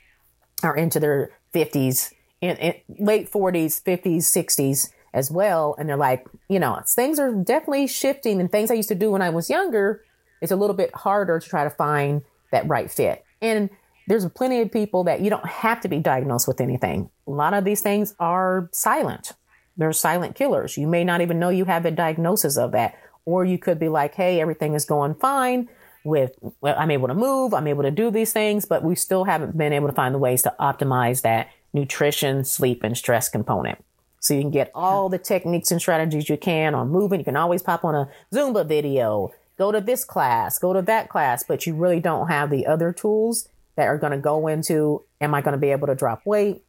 are 0.62 0.76
into 0.76 1.00
their 1.00 1.30
50s, 1.54 2.12
in, 2.40 2.56
in 2.56 2.74
late 2.98 3.30
40s, 3.30 3.82
50s, 3.82 4.18
60s 4.18 4.90
as 5.14 5.30
well, 5.30 5.74
and 5.78 5.88
they're 5.88 5.96
like, 5.96 6.26
you 6.48 6.60
know, 6.60 6.80
things 6.86 7.18
are 7.18 7.32
definitely 7.32 7.86
shifting, 7.86 8.40
and 8.40 8.52
things 8.52 8.70
I 8.70 8.74
used 8.74 8.90
to 8.90 8.94
do 8.94 9.10
when 9.10 9.22
I 9.22 9.30
was 9.30 9.48
younger, 9.48 10.04
it's 10.40 10.52
a 10.52 10.56
little 10.56 10.76
bit 10.76 10.94
harder 10.94 11.40
to 11.40 11.48
try 11.48 11.64
to 11.64 11.70
find 11.70 12.22
that 12.52 12.68
right 12.68 12.90
fit. 12.90 13.24
And 13.40 13.70
there's 14.06 14.26
plenty 14.30 14.60
of 14.60 14.70
people 14.70 15.04
that 15.04 15.20
you 15.20 15.30
don't 15.30 15.46
have 15.46 15.80
to 15.82 15.88
be 15.88 15.98
diagnosed 15.98 16.48
with 16.48 16.60
anything. 16.60 17.10
A 17.26 17.30
lot 17.30 17.54
of 17.54 17.64
these 17.64 17.80
things 17.80 18.14
are 18.18 18.68
silent. 18.72 19.32
They're 19.78 19.92
silent 19.92 20.34
killers. 20.34 20.76
You 20.76 20.86
may 20.86 21.04
not 21.04 21.20
even 21.20 21.38
know 21.38 21.48
you 21.48 21.64
have 21.64 21.86
a 21.86 21.90
diagnosis 21.90 22.58
of 22.58 22.72
that. 22.72 22.98
Or 23.24 23.44
you 23.44 23.58
could 23.58 23.78
be 23.78 23.88
like, 23.88 24.14
hey, 24.14 24.40
everything 24.40 24.74
is 24.74 24.84
going 24.84 25.14
fine 25.14 25.68
with, 26.04 26.32
well, 26.60 26.74
I'm 26.78 26.90
able 26.90 27.08
to 27.08 27.14
move, 27.14 27.54
I'm 27.54 27.66
able 27.66 27.82
to 27.82 27.90
do 27.90 28.10
these 28.10 28.32
things, 28.32 28.64
but 28.64 28.82
we 28.82 28.94
still 28.94 29.24
haven't 29.24 29.56
been 29.56 29.72
able 29.72 29.88
to 29.88 29.94
find 29.94 30.14
the 30.14 30.18
ways 30.18 30.42
to 30.42 30.54
optimize 30.58 31.22
that 31.22 31.48
nutrition, 31.72 32.44
sleep, 32.44 32.82
and 32.82 32.96
stress 32.96 33.28
component. 33.28 33.84
So 34.20 34.34
you 34.34 34.40
can 34.40 34.50
get 34.50 34.70
all 34.74 35.08
the 35.08 35.18
techniques 35.18 35.70
and 35.70 35.80
strategies 35.80 36.28
you 36.28 36.36
can 36.36 36.74
on 36.74 36.88
moving. 36.88 37.20
You 37.20 37.24
can 37.24 37.36
always 37.36 37.62
pop 37.62 37.84
on 37.84 37.94
a 37.94 38.08
Zumba 38.34 38.66
video, 38.66 39.32
go 39.58 39.70
to 39.70 39.80
this 39.80 40.04
class, 40.04 40.58
go 40.58 40.72
to 40.72 40.82
that 40.82 41.08
class, 41.08 41.44
but 41.46 41.66
you 41.66 41.74
really 41.74 42.00
don't 42.00 42.28
have 42.28 42.50
the 42.50 42.66
other 42.66 42.92
tools 42.92 43.48
that 43.76 43.86
are 43.86 43.98
going 43.98 44.12
to 44.12 44.18
go 44.18 44.48
into 44.48 45.04
am 45.20 45.34
I 45.34 45.40
going 45.40 45.52
to 45.52 45.58
be 45.58 45.70
able 45.70 45.86
to 45.86 45.94
drop 45.94 46.24
weight? 46.24 46.62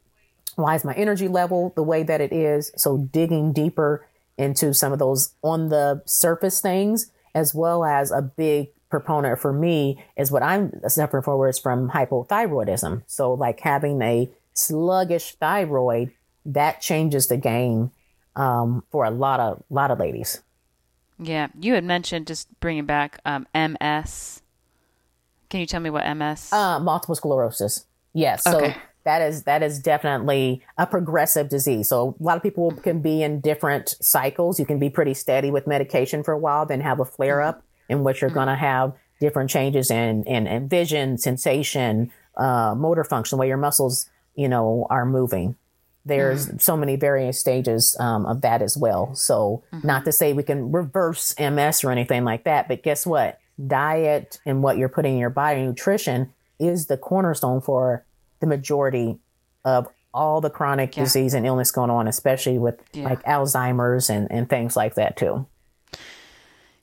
Why 0.55 0.75
is 0.75 0.83
my 0.83 0.93
energy 0.93 1.27
level 1.27 1.73
the 1.75 1.83
way 1.83 2.03
that 2.03 2.21
it 2.21 2.31
is? 2.31 2.71
So 2.75 2.97
digging 2.97 3.53
deeper 3.53 4.05
into 4.38 4.73
some 4.73 4.93
of 4.93 4.99
those 4.99 5.33
on 5.41 5.69
the 5.69 6.01
surface 6.05 6.62
things, 6.62 7.12
as 7.35 7.53
well 7.53 7.83
as 7.83 8.12
a 8.12 8.21
big 8.21 8.69
proponent 8.89 9.39
for 9.39 9.53
me 9.53 10.03
is 10.17 10.31
what 10.31 10.41
I'm 10.41 10.71
suffering 10.88 11.23
for 11.23 11.47
is 11.47 11.59
from 11.59 11.91
hypothyroidism. 11.91 13.03
So 13.07 13.33
like 13.33 13.59
having 13.59 14.01
a 14.01 14.29
sluggish 14.53 15.35
thyroid 15.35 16.12
that 16.45 16.81
changes 16.81 17.27
the 17.27 17.38
game 17.38 17.91
um, 18.35 18.83
for 18.89 19.05
a 19.05 19.12
lot 19.12 19.39
of 19.39 19.63
lot 19.69 19.91
of 19.91 19.99
ladies. 19.99 20.41
Yeah, 21.19 21.47
you 21.59 21.73
had 21.73 21.83
mentioned 21.83 22.27
just 22.27 22.47
bringing 22.59 22.85
back 22.85 23.19
um, 23.25 23.45
MS 23.53 24.41
can 25.49 25.59
you 25.59 25.65
tell 25.65 25.79
me 25.79 25.89
what 25.89 26.05
MS? 26.15 26.53
Uh, 26.53 26.79
multiple 26.79 27.15
sclerosis. 27.15 27.85
Yes. 28.13 28.43
So 28.43 28.57
okay. 28.57 28.75
That 29.10 29.24
is 29.24 29.43
that 29.43 29.63
is 29.63 29.80
definitely 29.80 30.62
a 30.78 30.86
progressive 30.86 31.50
disease. 31.50 31.89
So 31.89 32.15
a 32.19 32.24
lot 32.24 32.38
of 32.38 32.43
people 32.43 32.69
can 32.72 33.02
be 33.02 33.24
in 33.24 33.41
different 33.41 33.95
cycles. 34.00 34.60
You 34.60 34.67
can 34.67 34.78
be 34.78 34.89
pretty 34.89 35.15
steady 35.15 35.50
with 35.50 35.65
medication 35.65 36.24
for 36.24 36.32
a 36.32 36.38
while, 36.38 36.67
then 36.67 36.82
have 36.82 37.00
a 37.00 37.06
flare 37.06 37.41
up 37.41 37.63
in 37.89 38.04
which 38.04 38.22
you're 38.22 38.30
mm-hmm. 38.30 38.36
going 38.36 38.48
to 38.50 38.56
have 38.56 38.93
different 39.19 39.50
changes 39.50 39.89
in, 39.89 40.24
in, 40.26 40.45
in 40.45 40.69
vision, 40.69 41.17
sensation, 41.17 42.12
uh, 42.38 42.76
motor 42.78 43.04
function, 43.04 43.39
where 43.39 43.48
your 43.48 43.58
muscles, 43.58 44.08
you 44.36 44.48
know, 44.48 44.86
are 44.91 45.08
moving. 45.08 45.56
There's 46.06 46.48
mm-hmm. 46.48 46.58
so 46.60 46.78
many 46.78 46.95
various 46.95 47.39
stages 47.39 47.98
um, 48.00 48.28
of 48.28 48.41
that 48.41 48.62
as 48.62 48.78
well. 48.78 49.15
So 49.15 49.63
mm-hmm. 49.74 49.88
not 49.88 50.06
to 50.06 50.12
say 50.12 50.34
we 50.34 50.43
can 50.43 50.72
reverse 50.72 51.34
MS 51.39 51.84
or 51.84 51.91
anything 51.91 52.24
like 52.24 52.43
that, 52.43 52.67
but 52.67 52.84
guess 52.84 53.08
what? 53.08 53.39
diet 53.67 54.39
and 54.45 54.63
what 54.63 54.78
you're 54.78 54.89
putting 54.89 55.13
in 55.13 55.19
your 55.19 55.30
body, 55.30 55.62
nutrition 55.62 56.34
is 56.60 56.88
the 56.88 56.98
cornerstone 56.98 57.62
for 57.62 58.06
the 58.39 58.47
majority 58.47 59.19
of 59.65 59.88
all 60.13 60.41
the 60.41 60.49
chronic 60.49 60.95
yeah. 60.95 61.04
disease 61.04 61.34
and 61.34 61.45
illness 61.45 61.71
going 61.71 61.89
on, 61.89 62.08
especially 62.08 62.58
with 62.58 62.82
yeah. 62.93 63.04
like 63.04 63.23
Alzheimer's 63.23 64.10
and, 64.10 64.32
and 64.32 64.49
things 64.49 64.75
like 64.75 64.95
that 64.95 65.17
too. 65.17 65.45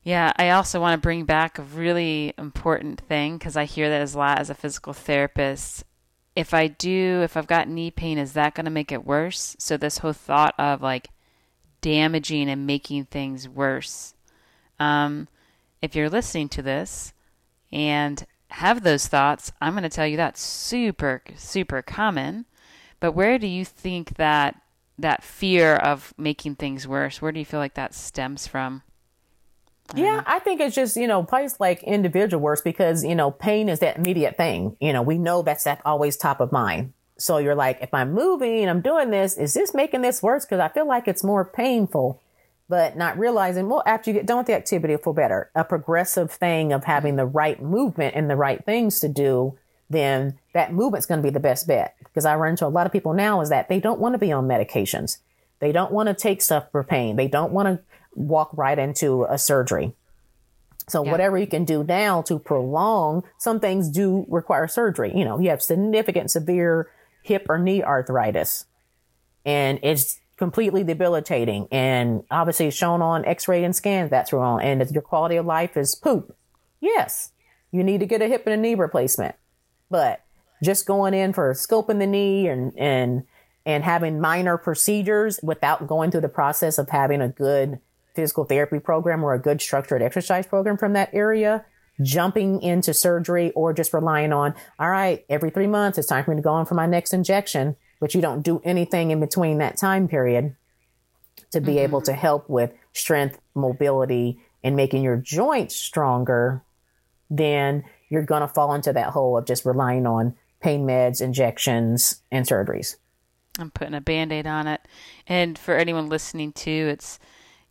Yeah, 0.02 0.32
I 0.36 0.50
also 0.50 0.80
want 0.80 0.94
to 0.94 1.04
bring 1.04 1.24
back 1.24 1.58
a 1.58 1.62
really 1.62 2.32
important 2.38 3.00
thing 3.00 3.38
because 3.38 3.56
I 3.56 3.64
hear 3.64 3.88
that 3.88 4.00
as 4.00 4.14
a 4.14 4.18
lot 4.18 4.38
as 4.38 4.50
a 4.50 4.54
physical 4.54 4.92
therapist. 4.92 5.84
If 6.36 6.54
I 6.54 6.68
do, 6.68 7.22
if 7.24 7.36
I've 7.36 7.48
got 7.48 7.68
knee 7.68 7.90
pain, 7.90 8.16
is 8.16 8.34
that 8.34 8.54
going 8.54 8.66
to 8.66 8.70
make 8.70 8.92
it 8.92 9.04
worse? 9.04 9.56
So, 9.58 9.76
this 9.76 9.98
whole 9.98 10.12
thought 10.12 10.54
of 10.58 10.80
like 10.80 11.08
damaging 11.80 12.48
and 12.48 12.66
making 12.66 13.06
things 13.06 13.48
worse. 13.48 14.14
Um, 14.78 15.26
if 15.82 15.96
you're 15.96 16.10
listening 16.10 16.50
to 16.50 16.62
this 16.62 17.12
and 17.72 18.24
have 18.56 18.82
those 18.82 19.06
thoughts, 19.06 19.52
I'm 19.60 19.74
going 19.74 19.82
to 19.82 19.90
tell 19.90 20.06
you 20.06 20.16
that's 20.16 20.40
super, 20.40 21.22
super 21.36 21.82
common. 21.82 22.46
But 23.00 23.12
where 23.12 23.38
do 23.38 23.46
you 23.46 23.66
think 23.66 24.16
that 24.16 24.58
that 24.98 25.22
fear 25.22 25.76
of 25.76 26.14
making 26.16 26.54
things 26.54 26.88
worse, 26.88 27.20
where 27.20 27.32
do 27.32 27.38
you 27.38 27.44
feel 27.44 27.60
like 27.60 27.74
that 27.74 27.92
stems 27.92 28.46
from? 28.46 28.82
I 29.94 30.00
yeah, 30.00 30.16
know. 30.16 30.22
I 30.26 30.38
think 30.38 30.62
it's 30.62 30.74
just, 30.74 30.96
you 30.96 31.06
know, 31.06 31.22
place 31.22 31.60
like 31.60 31.82
individual 31.82 32.42
worse 32.42 32.62
because, 32.62 33.04
you 33.04 33.14
know, 33.14 33.30
pain 33.30 33.68
is 33.68 33.80
that 33.80 33.98
immediate 33.98 34.38
thing. 34.38 34.74
You 34.80 34.94
know, 34.94 35.02
we 35.02 35.18
know 35.18 35.42
that's 35.42 35.64
that 35.64 35.82
always 35.84 36.16
top 36.16 36.40
of 36.40 36.50
mind. 36.50 36.94
So 37.18 37.36
you're 37.36 37.54
like, 37.54 37.82
if 37.82 37.92
I'm 37.92 38.14
moving, 38.14 38.66
I'm 38.70 38.80
doing 38.80 39.10
this, 39.10 39.36
is 39.36 39.52
this 39.52 39.74
making 39.74 40.00
this 40.00 40.22
worse? 40.22 40.46
Because 40.46 40.60
I 40.60 40.68
feel 40.68 40.88
like 40.88 41.06
it's 41.06 41.22
more 41.22 41.44
painful 41.44 42.22
but 42.68 42.96
not 42.96 43.18
realizing, 43.18 43.68
well, 43.68 43.82
after 43.86 44.10
you 44.10 44.14
get 44.14 44.26
done 44.26 44.38
with 44.38 44.46
the 44.46 44.54
activity, 44.54 44.94
it'll 44.94 45.04
feel 45.04 45.12
better. 45.12 45.50
A 45.54 45.64
progressive 45.64 46.30
thing 46.30 46.72
of 46.72 46.84
having 46.84 47.16
the 47.16 47.26
right 47.26 47.62
movement 47.62 48.14
and 48.16 48.28
the 48.28 48.36
right 48.36 48.64
things 48.64 49.00
to 49.00 49.08
do, 49.08 49.56
then 49.88 50.38
that 50.52 50.72
movement's 50.72 51.06
going 51.06 51.20
to 51.20 51.26
be 51.26 51.32
the 51.32 51.40
best 51.40 51.66
bet. 51.68 51.94
Because 52.00 52.24
I 52.24 52.34
run 52.34 52.50
into 52.50 52.66
a 52.66 52.68
lot 52.68 52.86
of 52.86 52.92
people 52.92 53.12
now 53.12 53.40
is 53.40 53.50
that 53.50 53.68
they 53.68 53.78
don't 53.78 54.00
want 54.00 54.14
to 54.14 54.18
be 54.18 54.32
on 54.32 54.48
medications. 54.48 55.18
They 55.60 55.70
don't 55.70 55.92
want 55.92 56.08
to 56.08 56.14
take 56.14 56.42
stuff 56.42 56.70
for 56.72 56.82
pain. 56.82 57.16
They 57.16 57.28
don't 57.28 57.52
want 57.52 57.68
to 57.68 57.80
walk 58.14 58.50
right 58.52 58.78
into 58.78 59.24
a 59.24 59.38
surgery. 59.38 59.94
So 60.88 61.04
Yeah. 61.04 61.12
whatever 61.12 61.38
you 61.38 61.46
can 61.46 61.64
do 61.64 61.84
now 61.84 62.22
to 62.22 62.38
prolong, 62.38 63.22
some 63.38 63.60
things 63.60 63.88
do 63.88 64.26
require 64.28 64.66
surgery. 64.66 65.12
You 65.14 65.24
know, 65.24 65.38
you 65.38 65.50
have 65.50 65.62
significant 65.62 66.30
severe 66.30 66.88
hip 67.22 67.46
or 67.48 67.58
knee 67.58 67.82
arthritis 67.82 68.66
and 69.46 69.78
it's 69.82 70.20
completely 70.36 70.84
debilitating. 70.84 71.68
And 71.72 72.24
obviously 72.30 72.70
shown 72.70 73.02
on 73.02 73.24
x-ray 73.24 73.64
and 73.64 73.74
scans. 73.74 74.10
That's 74.10 74.32
wrong. 74.32 74.60
And 74.62 74.82
if 74.82 74.90
your 74.90 75.02
quality 75.02 75.36
of 75.36 75.46
life 75.46 75.76
is 75.76 75.94
poop 75.94 76.36
yes 76.80 77.30
you 77.72 77.82
need 77.82 78.00
to 78.00 78.06
get 78.06 78.22
a 78.22 78.28
hip 78.28 78.44
and 78.46 78.54
a 78.54 78.56
knee 78.56 78.74
replacement. 78.74 79.34
But 79.90 80.22
just 80.62 80.86
going 80.86 81.14
in 81.14 81.32
for 81.32 81.52
scoping 81.52 81.98
the 81.98 82.06
knee 82.06 82.48
and 82.48 82.72
and 82.78 83.24
and 83.64 83.84
having 83.84 84.20
minor 84.20 84.56
procedures 84.56 85.38
without 85.42 85.86
going 85.86 86.10
through 86.10 86.20
the 86.22 86.28
process 86.28 86.78
of 86.78 86.88
having 86.88 87.20
a 87.20 87.28
good 87.28 87.80
physical 88.14 88.44
therapy 88.44 88.78
program 88.78 89.22
or 89.22 89.34
a 89.34 89.38
good 89.38 89.60
structured 89.60 90.00
exercise 90.00 90.46
program 90.46 90.78
from 90.78 90.94
that 90.94 91.10
area 91.12 91.64
jumping 92.00 92.62
into 92.62 92.94
surgery 92.94 93.52
or 93.52 93.74
just 93.74 93.92
relying 93.92 94.32
on 94.32 94.54
all 94.78 94.88
right 94.88 95.26
every 95.28 95.50
three 95.50 95.66
months 95.66 95.98
it's 95.98 96.06
time 96.06 96.24
for 96.24 96.30
me 96.30 96.36
to 96.36 96.42
go 96.42 96.52
on 96.52 96.64
for 96.64 96.74
my 96.74 96.86
next 96.86 97.12
injection 97.12 97.76
but 98.00 98.14
you 98.14 98.20
don't 98.20 98.42
do 98.42 98.60
anything 98.64 99.10
in 99.10 99.20
between 99.20 99.58
that 99.58 99.76
time 99.76 100.08
period 100.08 100.56
to 101.52 101.60
be 101.60 101.78
able 101.78 102.00
to 102.00 102.10
mm-hmm. 102.10 102.20
help 102.20 102.48
with 102.48 102.72
strength 102.92 103.38
mobility 103.54 104.40
and 104.62 104.76
making 104.76 105.02
your 105.02 105.16
joints 105.16 105.76
stronger 105.76 106.62
then 107.28 107.84
you're 108.08 108.24
going 108.24 108.42
to 108.42 108.48
fall 108.48 108.72
into 108.72 108.92
that 108.92 109.10
hole 109.10 109.36
of 109.36 109.46
just 109.46 109.64
relying 109.64 110.06
on 110.06 110.34
pain 110.60 110.86
meds 110.86 111.20
injections 111.20 112.22
and 112.30 112.46
surgeries 112.46 112.96
I'm 113.58 113.70
putting 113.70 113.94
a 113.94 114.00
band 114.00 114.32
aid 114.32 114.46
on 114.46 114.66
it. 114.66 114.80
And 115.26 115.58
for 115.58 115.76
anyone 115.76 116.08
listening 116.08 116.52
too, 116.52 116.88
it's 116.90 117.18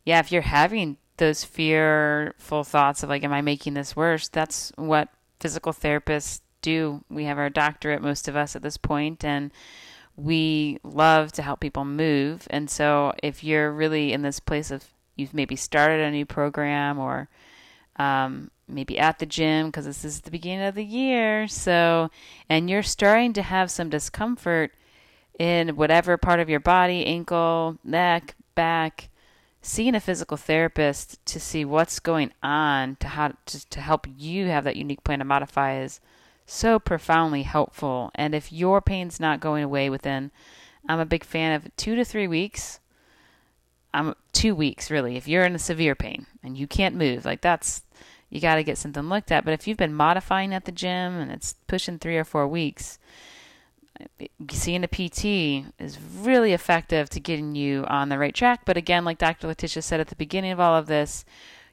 yeah, 0.04 0.20
if 0.20 0.32
you're 0.32 0.42
having 0.42 0.98
those 1.18 1.44
fearful 1.44 2.64
thoughts 2.64 3.04
of 3.04 3.10
like, 3.10 3.24
am 3.24 3.34
I 3.34 3.42
making 3.42 3.74
this 3.74 3.96
worse? 3.96 4.28
That's 4.28 4.72
what 4.76 5.10
physical 5.40 5.74
therapists 5.74 6.42
do. 6.62 7.04
We 7.10 7.26
have 7.26 7.38
our 7.38 7.50
doctorate, 7.50 8.02
most 8.02 8.28
of 8.28 8.36
us 8.36 8.56
at 8.56 8.62
this 8.62 8.78
point, 8.78 9.24
and 9.24 9.52
we 10.16 10.80
love 10.84 11.32
to 11.34 11.42
help 11.42 11.60
people 11.60 11.86
move. 11.86 12.48
And 12.50 12.70
so 12.70 13.14
if 13.22 13.44
you're 13.44 13.72
really 13.72 14.14
in 14.14 14.22
this 14.22 14.40
place 14.40 14.72
of 14.72 14.86
you've 15.16 15.34
maybe 15.34 15.56
started 15.56 16.02
a 16.02 16.12
new 16.12 16.26
program 16.26 17.00
or 17.00 17.30
um, 17.98 18.52
maybe 18.68 19.00
at 19.00 19.20
the 19.20 19.26
gym 19.26 19.68
because 19.68 19.86
this 19.86 20.04
is 20.04 20.22
the 20.22 20.32
beginning 20.32 20.66
of 20.66 20.76
the 20.76 20.84
year. 20.84 21.48
So, 21.48 22.10
and 22.50 22.70
you're 22.70 22.84
starting 22.84 23.34
to 23.34 23.42
have 23.42 23.72
some 23.72 23.90
discomfort 23.90 24.72
in 25.40 25.76
whatever 25.76 26.18
part 26.18 26.40
of 26.40 26.50
your 26.50 26.60
body, 26.60 27.06
ankle, 27.06 27.78
neck, 27.84 28.36
back, 28.56 29.10
seeing 29.62 29.96
a 29.96 30.00
physical 30.00 30.38
therapist 30.38 31.24
to 31.26 31.40
see 31.40 31.66
what's 31.66 32.00
going 32.00 32.32
on 32.44 32.98
to 32.98 33.08
how 33.08 33.34
to, 33.46 33.70
to 33.70 33.82
help 33.82 34.08
you 34.18 34.48
have 34.48 34.64
that 34.64 34.76
unique 34.76 35.04
plan 35.04 35.20
to 35.20 35.26
modify 35.26 35.80
is 35.80 36.00
so 36.46 36.80
profoundly 36.80 37.44
helpful. 37.44 38.12
And 38.16 38.36
if 38.36 38.52
your 38.52 38.82
pain's 38.82 39.20
not 39.20 39.40
going 39.40 39.64
away 39.64 39.90
within, 39.90 40.32
I'm 40.88 41.00
a 41.00 41.06
big 41.06 41.24
fan 41.24 41.54
of 41.54 41.76
two 41.76 41.96
to 41.96 42.06
three 42.06 42.28
weeks. 42.28 42.80
I'm 43.94 44.16
two 44.34 44.54
weeks 44.54 44.92
really. 44.92 45.16
If 45.16 45.28
you're 45.28 45.46
in 45.46 45.56
a 45.56 45.60
severe 45.60 45.96
pain 45.96 46.28
and 46.44 46.58
you 46.58 46.68
can't 46.68 46.96
move, 46.96 47.26
like 47.26 47.42
that's 47.42 47.84
you 48.30 48.42
got 48.42 48.56
to 48.56 48.64
get 48.64 48.78
something 48.78 49.04
looked 49.04 49.32
at. 49.32 49.46
But 49.46 49.54
if 49.54 49.68
you've 49.68 49.78
been 49.78 49.94
modifying 49.94 50.54
at 50.54 50.66
the 50.66 50.72
gym 50.72 51.18
and 51.18 51.32
it's 51.32 51.56
pushing 51.68 51.98
three 51.98 52.18
or 52.18 52.26
four 52.26 52.48
weeks, 52.48 53.00
seeing 54.52 54.84
a 54.84 54.88
PT 54.88 55.72
is 55.80 55.98
really 56.00 56.54
effective 56.54 57.10
to 57.12 57.20
getting 57.20 57.56
you 57.56 57.86
on 57.88 58.10
the 58.10 58.18
right 58.18 58.36
track. 58.36 58.66
But 58.66 58.78
again, 58.78 59.06
like 59.06 59.18
Dr. 59.18 59.48
Latisha 59.48 59.82
said 59.82 60.00
at 60.00 60.08
the 60.08 60.16
beginning 60.16 60.52
of 60.52 60.60
all 60.60 60.76
of 60.76 60.88
this, 60.88 61.24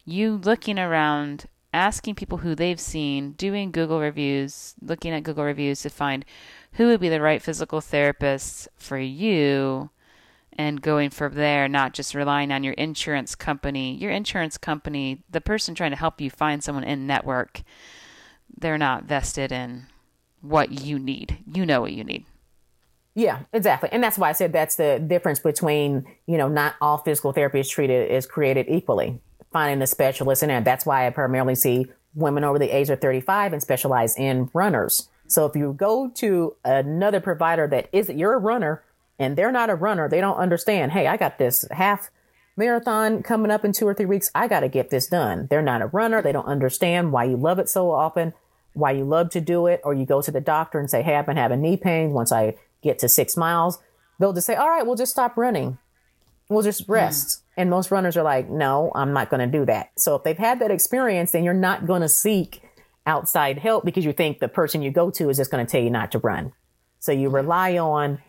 you 0.04 0.37
looking 0.37 0.78
around, 0.78 1.46
asking 1.72 2.14
people 2.14 2.38
who 2.38 2.54
they've 2.54 2.80
seen, 2.80 3.32
doing 3.32 3.70
Google 3.70 4.00
reviews, 4.00 4.74
looking 4.80 5.12
at 5.12 5.22
Google 5.22 5.44
reviews 5.44 5.82
to 5.82 5.90
find 5.90 6.24
who 6.72 6.88
would 6.88 7.00
be 7.00 7.08
the 7.08 7.20
right 7.20 7.42
physical 7.42 7.80
therapist 7.80 8.68
for 8.76 8.98
you 8.98 9.90
and 10.54 10.82
going 10.82 11.11
from 11.11 11.35
there, 11.35 11.68
not 11.68 11.94
just 11.94 12.14
relying 12.14 12.52
on 12.52 12.62
your 12.62 12.74
insurance 12.74 13.35
company. 13.35 13.94
Your 13.96 14.11
insurance 14.11 14.58
company, 14.58 15.22
the 15.30 15.40
person 15.40 15.74
trying 15.74 15.92
to 15.92 15.96
help 15.96 16.20
you 16.20 16.30
find 16.30 16.62
someone 16.62 16.85
in 16.85 17.06
network, 17.06 17.62
they're 18.56 18.78
not 18.78 19.04
vested 19.04 19.50
in 19.50 19.87
what 20.40 20.70
you 20.72 20.98
need. 20.98 21.38
You 21.46 21.64
know 21.64 21.80
what 21.80 21.92
you 21.92 22.04
need. 22.04 22.26
Yeah, 23.14 23.40
exactly. 23.52 23.90
And 23.92 24.02
that's 24.02 24.16
why 24.16 24.30
I 24.30 24.32
said 24.32 24.52
that's 24.52 24.76
the 24.76 24.98
difference 24.98 25.38
between, 25.38 26.06
you 26.26 26.38
know, 26.38 26.48
not 26.48 26.74
all 26.80 26.98
physical 26.98 27.32
therapy 27.32 27.61
is 27.61 27.68
treated 27.68 28.11
is 28.11 28.26
created 28.26 28.66
equally. 28.68 29.20
Finding 29.52 29.82
a 29.82 29.86
specialist 29.86 30.42
in 30.42 30.48
that. 30.48 30.64
That's 30.64 30.86
why 30.86 31.06
I 31.06 31.10
primarily 31.10 31.54
see 31.54 31.86
women 32.14 32.44
over 32.44 32.58
the 32.58 32.74
age 32.74 32.90
of 32.90 33.00
35 33.00 33.52
and 33.52 33.62
specialize 33.62 34.16
in 34.16 34.50
runners. 34.52 35.08
So 35.26 35.46
if 35.46 35.56
you 35.56 35.72
go 35.72 36.10
to 36.16 36.56
another 36.64 37.20
provider 37.20 37.66
that 37.68 37.88
isn't, 37.92 38.18
you're 38.18 38.34
a 38.34 38.38
runner 38.38 38.82
and 39.18 39.36
they're 39.36 39.52
not 39.52 39.70
a 39.70 39.74
runner, 39.74 40.08
they 40.08 40.20
don't 40.20 40.36
understand, 40.36 40.92
hey, 40.92 41.06
I 41.06 41.16
got 41.16 41.38
this 41.38 41.64
half 41.70 42.10
marathon 42.56 43.22
coming 43.22 43.50
up 43.50 43.64
in 43.64 43.72
two 43.72 43.86
or 43.86 43.94
three 43.94 44.06
weeks. 44.06 44.30
I 44.34 44.48
got 44.48 44.60
to 44.60 44.68
get 44.68 44.90
this 44.90 45.06
done. 45.06 45.46
They're 45.48 45.62
not 45.62 45.82
a 45.82 45.86
runner. 45.86 46.22
They 46.22 46.32
don't 46.32 46.46
understand 46.46 47.12
why 47.12 47.24
you 47.24 47.36
love 47.36 47.58
it 47.58 47.68
so 47.68 47.90
often, 47.90 48.34
why 48.74 48.92
you 48.92 49.04
love 49.04 49.30
to 49.30 49.40
do 49.40 49.66
it. 49.66 49.80
Or 49.84 49.94
you 49.94 50.04
go 50.04 50.22
to 50.22 50.30
the 50.30 50.40
doctor 50.40 50.78
and 50.78 50.90
say, 50.90 51.02
hey, 51.02 51.16
I've 51.16 51.26
been 51.26 51.36
having 51.36 51.62
knee 51.62 51.76
pain. 51.76 52.12
Once 52.12 52.32
I 52.32 52.56
get 52.82 52.98
to 53.00 53.08
six 53.08 53.36
miles, 53.36 53.78
they'll 54.18 54.32
just 54.32 54.46
say, 54.46 54.54
all 54.54 54.68
right, 54.68 54.86
we'll 54.86 54.96
just 54.96 55.12
stop 55.12 55.36
running. 55.36 55.78
We'll 56.48 56.62
just 56.62 56.88
rest. 56.88 57.41
And 57.56 57.68
most 57.68 57.90
runners 57.90 58.16
are 58.16 58.22
like, 58.22 58.48
no, 58.48 58.90
I'm 58.94 59.12
not 59.12 59.28
going 59.30 59.40
to 59.40 59.58
do 59.58 59.66
that. 59.66 59.90
So 59.98 60.14
if 60.16 60.24
they've 60.24 60.38
had 60.38 60.58
that 60.60 60.70
experience, 60.70 61.32
then 61.32 61.44
you're 61.44 61.52
not 61.54 61.86
going 61.86 62.02
to 62.02 62.08
seek 62.08 62.62
outside 63.04 63.58
help 63.58 63.84
because 63.84 64.04
you 64.04 64.12
think 64.12 64.38
the 64.38 64.48
person 64.48 64.82
you 64.82 64.90
go 64.90 65.10
to 65.10 65.28
is 65.28 65.36
just 65.36 65.50
going 65.50 65.64
to 65.64 65.70
tell 65.70 65.82
you 65.82 65.90
not 65.90 66.12
to 66.12 66.18
run. 66.18 66.52
So 66.98 67.12
you 67.12 67.28
mm-hmm. 67.28 67.36
rely 67.36 67.78
on 67.78 68.20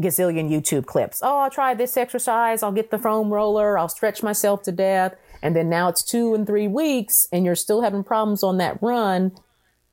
gazillion 0.00 0.50
YouTube 0.50 0.86
clips. 0.86 1.20
Oh, 1.22 1.38
I'll 1.38 1.50
try 1.50 1.74
this 1.74 1.96
exercise. 1.96 2.62
I'll 2.62 2.72
get 2.72 2.90
the 2.90 2.98
foam 2.98 3.32
roller. 3.32 3.78
I'll 3.78 3.88
stretch 3.88 4.22
myself 4.22 4.62
to 4.62 4.72
death. 4.72 5.14
And 5.42 5.54
then 5.54 5.68
now 5.68 5.88
it's 5.88 6.02
two 6.02 6.34
and 6.34 6.46
three 6.46 6.68
weeks 6.68 7.28
and 7.32 7.44
you're 7.44 7.54
still 7.54 7.82
having 7.82 8.02
problems 8.02 8.42
on 8.42 8.58
that 8.58 8.82
run. 8.82 9.32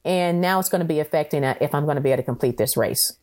And 0.04 0.40
now 0.42 0.60
it's 0.60 0.70
going 0.70 0.80
to 0.80 0.86
be 0.86 1.00
affecting 1.00 1.44
it 1.44 1.58
if 1.60 1.76
I'm 1.76 1.84
going 1.84 1.96
to 1.96 2.02
be 2.02 2.12
able 2.12 2.24
to 2.24 2.26
complete 2.26 2.58
this 2.58 2.78
race. 2.78 3.18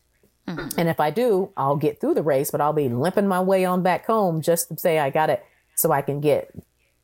And 0.47 0.87
if 0.89 0.99
I 0.99 1.09
do, 1.09 1.51
I'll 1.57 1.75
get 1.75 1.99
through 1.99 2.13
the 2.13 2.21
race, 2.21 2.51
but 2.51 2.61
I'll 2.61 2.73
be 2.73 2.89
limping 2.89 3.27
my 3.27 3.41
way 3.41 3.65
on 3.65 3.81
back 3.81 4.05
home 4.05 4.41
just 4.41 4.69
to 4.69 4.77
say 4.77 4.99
I 4.99 5.09
got 5.09 5.29
it 5.29 5.43
so 5.75 5.91
I 5.91 6.01
can 6.01 6.21
get 6.21 6.51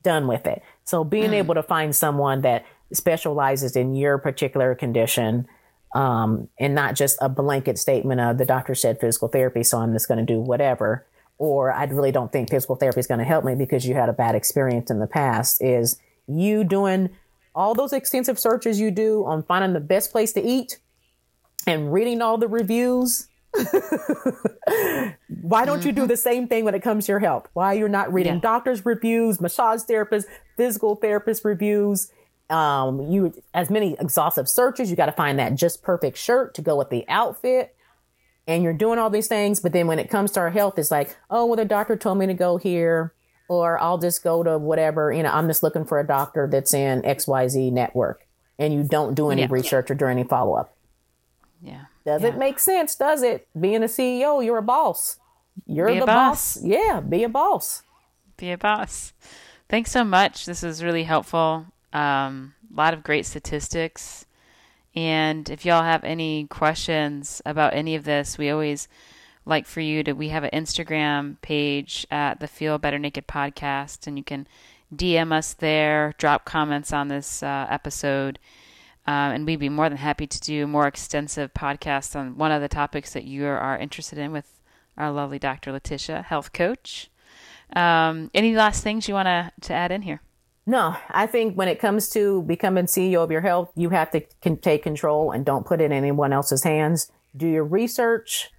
done 0.03 0.27
with 0.27 0.45
it. 0.45 0.61
So 0.83 1.03
being 1.03 1.33
able 1.33 1.55
to 1.55 1.63
find 1.63 1.95
someone 1.95 2.41
that 2.41 2.65
specializes 2.93 3.75
in 3.75 3.95
your 3.95 4.17
particular 4.17 4.75
condition 4.75 5.47
um, 5.93 6.47
and 6.59 6.75
not 6.75 6.95
just 6.95 7.17
a 7.21 7.29
blanket 7.29 7.77
statement 7.77 8.21
of 8.21 8.37
the 8.37 8.45
doctor 8.45 8.75
said 8.75 8.99
physical 8.99 9.27
therapy, 9.27 9.63
so 9.63 9.79
I'm 9.79 9.93
just 9.93 10.07
going 10.07 10.19
to 10.19 10.25
do 10.25 10.39
whatever. 10.39 11.05
Or 11.37 11.71
I 11.71 11.85
really 11.85 12.11
don't 12.11 12.31
think 12.31 12.49
physical 12.49 12.75
therapy 12.75 12.99
is 12.99 13.07
going 13.07 13.19
to 13.19 13.25
help 13.25 13.43
me 13.43 13.55
because 13.55 13.85
you 13.85 13.95
had 13.95 14.09
a 14.09 14.13
bad 14.13 14.35
experience 14.35 14.91
in 14.91 14.99
the 14.99 15.07
past. 15.07 15.61
Is 15.61 15.99
you 16.27 16.63
doing 16.63 17.09
all 17.55 17.73
those 17.73 17.93
extensive 17.93 18.39
searches 18.39 18.79
you 18.79 18.91
do 18.91 19.25
on 19.25 19.43
finding 19.43 19.73
the 19.73 19.79
best 19.79 20.11
place 20.11 20.31
to 20.33 20.41
eat 20.41 20.77
and 21.65 21.91
reading 21.91 22.21
all 22.21 22.37
the 22.37 22.47
reviews? 22.47 23.27
Why 25.41 25.65
don't 25.65 25.83
you 25.85 25.91
do 25.91 26.07
the 26.07 26.17
same 26.17 26.47
thing 26.47 26.65
when 26.65 26.75
it 26.75 26.81
comes 26.81 27.05
to 27.05 27.11
your 27.11 27.19
health? 27.19 27.47
Why 27.53 27.73
you're 27.73 27.89
not 27.89 28.11
reading 28.13 28.35
Yeah. 28.35 28.39
doctors' 28.41 28.85
reviews, 28.85 29.41
massage 29.41 29.81
therapists, 29.81 30.25
physical 30.57 30.95
therapist 30.95 31.43
reviews? 31.45 32.11
Um, 32.49 33.01
you 33.09 33.33
as 33.53 33.69
many 33.69 33.95
exhaustive 33.99 34.49
searches. 34.49 34.89
You 34.89 34.95
got 34.97 35.05
to 35.05 35.11
find 35.13 35.39
that 35.39 35.55
just 35.55 35.81
perfect 35.83 36.17
shirt 36.17 36.53
to 36.55 36.61
go 36.61 36.75
with 36.77 36.89
the 36.89 37.05
outfit, 37.07 37.75
and 38.47 38.61
you're 38.63 38.73
doing 38.73 38.99
all 38.99 39.09
these 39.09 39.27
things. 39.27 39.59
But 39.61 39.71
then 39.71 39.87
when 39.87 39.99
it 39.99 40.09
comes 40.09 40.31
to 40.31 40.41
our 40.41 40.49
health, 40.49 40.77
it's 40.77 40.91
like, 40.91 41.15
oh, 41.29 41.45
well, 41.45 41.55
the 41.55 41.65
doctor 41.65 41.95
told 41.95 42.17
me 42.17 42.27
to 42.27 42.33
go 42.33 42.57
here, 42.57 43.13
or 43.47 43.79
I'll 43.81 43.97
just 43.97 44.21
go 44.23 44.43
to 44.43 44.57
whatever. 44.57 45.13
You 45.13 45.23
know, 45.23 45.31
I'm 45.31 45.47
just 45.47 45.63
looking 45.63 45.85
for 45.85 45.99
a 45.99 46.05
doctor 46.05 46.47
that's 46.51 46.73
in 46.73 47.05
X 47.05 47.25
Y 47.25 47.47
Z 47.47 47.71
network, 47.71 48.27
and 48.59 48.73
you 48.73 48.83
don't 48.83 49.13
do 49.15 49.29
any 49.29 49.43
Yeah. 49.43 49.47
research 49.49 49.89
or 49.89 49.95
do 49.95 50.05
any 50.07 50.23
follow 50.25 50.55
up. 50.55 50.75
Yeah. 51.61 51.85
Does 52.05 52.21
Yeah. 52.21 52.29
it 52.29 52.37
make 52.37 52.59
sense? 52.59 52.95
Does 52.95 53.21
it? 53.23 53.47
Being 53.59 53.83
a 53.83 53.87
CEO, 53.87 54.43
you're 54.43 54.57
a 54.57 54.63
boss. 54.63 55.17
You're 55.65 55.87
Be 55.87 55.99
the 55.99 56.05
boss. 56.05 56.55
boss. 56.55 56.63
Yeah, 56.63 56.99
be 57.01 57.23
a 57.23 57.29
boss. 57.29 57.83
Be 58.37 58.51
a 58.51 58.57
boss. 58.57 59.13
Thanks 59.69 59.91
so 59.91 60.03
much. 60.03 60.45
This 60.45 60.63
was 60.63 60.83
really 60.83 61.03
helpful. 61.03 61.65
Um, 61.93 62.55
a 62.73 62.77
lot 62.77 62.93
of 62.93 63.03
great 63.03 63.25
statistics. 63.25 64.25
And 64.95 65.49
if 65.49 65.65
y'all 65.65 65.83
have 65.83 66.03
any 66.03 66.47
questions 66.47 67.41
about 67.45 67.73
any 67.73 67.95
of 67.95 68.03
this, 68.03 68.37
we 68.37 68.49
always 68.49 68.87
like 69.45 69.65
for 69.65 69.79
you 69.81 70.03
to. 70.03 70.13
We 70.13 70.29
have 70.29 70.43
an 70.43 70.49
Instagram 70.53 71.39
page 71.41 72.05
at 72.11 72.39
the 72.39 72.47
Feel 72.47 72.77
Better 72.77 72.99
Naked 72.99 73.27
podcast, 73.27 74.07
and 74.07 74.17
you 74.17 74.23
can 74.23 74.47
DM 74.93 75.31
us 75.31 75.53
there, 75.53 76.13
drop 76.17 76.43
comments 76.43 76.91
on 76.91 77.07
this 77.07 77.41
uh, 77.41 77.67
episode, 77.69 78.37
um, 79.07 79.31
and 79.31 79.45
we'd 79.45 79.59
be 79.59 79.69
more 79.69 79.89
than 79.89 79.97
happy 79.97 80.27
to 80.27 80.39
do 80.39 80.67
more 80.67 80.87
extensive 80.87 81.53
podcasts 81.53 82.15
on 82.15 82.37
one 82.37 82.51
of 82.51 82.61
the 82.61 82.67
topics 82.67 83.13
that 83.13 83.23
you 83.23 83.45
are 83.45 83.77
interested 83.77 84.19
in 84.19 84.31
with 84.31 84.59
our 84.97 85.11
lovely 85.11 85.39
Dr. 85.39 85.71
Latisha, 85.71 86.23
health 86.23 86.53
coach. 86.53 87.09
Um, 87.75 88.29
any 88.33 88.55
last 88.55 88.83
things 88.83 89.07
you 89.07 89.13
want 89.13 89.53
to 89.61 89.73
add 89.73 89.91
in 89.91 90.01
here? 90.03 90.21
No, 90.65 90.95
I 91.09 91.25
think 91.25 91.55
when 91.55 91.67
it 91.67 91.79
comes 91.79 92.09
to 92.09 92.43
becoming 92.43 92.85
CEO 92.85 93.23
of 93.23 93.31
your 93.31 93.41
health, 93.41 93.71
you 93.75 93.89
have 93.89 94.11
to 94.11 94.21
can 94.41 94.57
take 94.57 94.83
control 94.83 95.31
and 95.31 95.45
don't 95.45 95.65
put 95.65 95.81
it 95.81 95.85
in 95.85 95.91
anyone 95.91 96.33
else's 96.33 96.63
hands. 96.63 97.11
Do 97.35 97.47
your 97.47 97.63
research, 97.63 98.51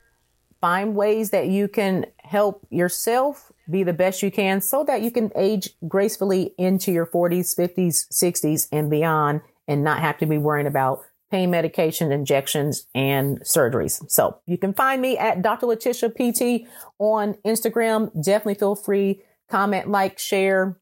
find 0.61 0.97
ways 0.97 1.30
that 1.30 1.49
you 1.49 1.68
can 1.68 2.07
help 2.18 2.66
yourself 2.70 3.53
be 3.70 3.84
the 3.84 3.93
best 3.93 4.22
you 4.22 4.30
can 4.30 4.61
so 4.61 4.82
that 4.84 5.03
you 5.03 5.11
can 5.11 5.30
age 5.36 5.70
gracefully 5.86 6.53
into 6.59 6.90
your 6.90 7.07
40s, 7.07 7.57
50s, 7.57 8.09
60s, 8.11 8.68
and 8.72 8.90
beyond 8.90 9.43
and 9.72 9.82
not 9.82 10.00
have 10.00 10.18
to 10.18 10.26
be 10.26 10.38
worrying 10.38 10.66
about 10.66 11.00
pain 11.30 11.50
medication, 11.50 12.12
injections, 12.12 12.86
and 12.94 13.40
surgeries. 13.40 14.08
So 14.10 14.38
you 14.46 14.58
can 14.58 14.74
find 14.74 15.00
me 15.00 15.16
at 15.16 15.40
Dr. 15.40 15.66
Latisha 15.66 16.10
PT 16.12 16.68
on 16.98 17.34
Instagram. 17.46 18.12
Definitely 18.22 18.56
feel 18.56 18.76
free, 18.76 19.22
comment, 19.50 19.88
like, 19.88 20.18
share, 20.18 20.76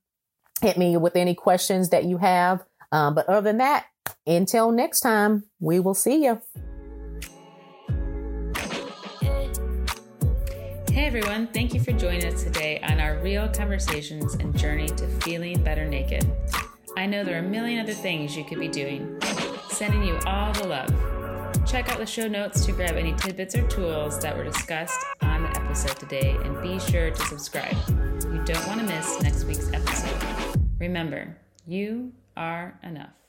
hit 0.61 0.77
me 0.77 0.97
with 0.97 1.15
any 1.15 1.37
questions 1.37 1.91
that 1.91 2.05
you 2.05 2.19
have. 2.19 2.65
Um, 2.91 3.15
but 3.15 3.29
other 3.29 3.43
than 3.43 3.59
that, 3.59 3.87
until 4.27 4.73
next 4.73 5.01
time, 5.01 5.45
we 5.61 5.79
will 5.79 5.95
see 5.95 6.25
you. 6.25 6.43
Hey 10.91 11.07
everyone, 11.07 11.47
thank 11.47 11.73
you 11.73 11.81
for 11.81 11.93
joining 11.93 12.27
us 12.27 12.43
today 12.43 12.81
on 12.83 12.99
our 12.99 13.19
real 13.21 13.49
conversations 13.49 14.35
and 14.35 14.57
journey 14.59 14.89
to 14.89 15.07
feeling 15.21 15.63
better 15.63 15.87
naked. 15.87 16.29
I 16.97 17.07
know 17.07 17.25
there 17.25 17.37
are 17.37 17.45
a 17.45 17.49
million 17.49 17.81
other 17.81 17.95
things 17.95 18.37
you 18.37 18.45
could 18.45 18.59
be 18.59 18.69
doing. 18.69 19.21
Sending 19.69 20.03
you 20.03 20.19
all 20.27 20.53
the 20.53 20.67
love. 20.67 21.67
Check 21.67 21.91
out 21.91 21.99
the 21.99 22.07
show 22.07 22.27
notes 22.27 22.65
to 22.67 22.73
grab 22.73 22.97
any 22.97 23.15
tidbits 23.15 23.55
or 23.55 23.67
tools 23.69 24.19
that 24.21 24.37
were 24.37 24.45
discussed 24.45 24.99
on 25.23 25.45
the 25.45 25.61
episode 25.61 25.97
today 25.97 26.37
and 26.43 26.61
be 26.63 26.79
sure 26.79 27.11
to 27.11 27.23
subscribe. 27.27 27.77
You 27.89 28.43
don't 28.45 28.67
want 28.67 28.81
to 28.81 28.87
miss 28.87 29.23
next 29.23 29.45
week's 29.45 29.73
episode. 29.73 30.59
Remember, 30.79 31.37
you 31.67 32.13
are 32.37 32.79
enough. 32.83 33.20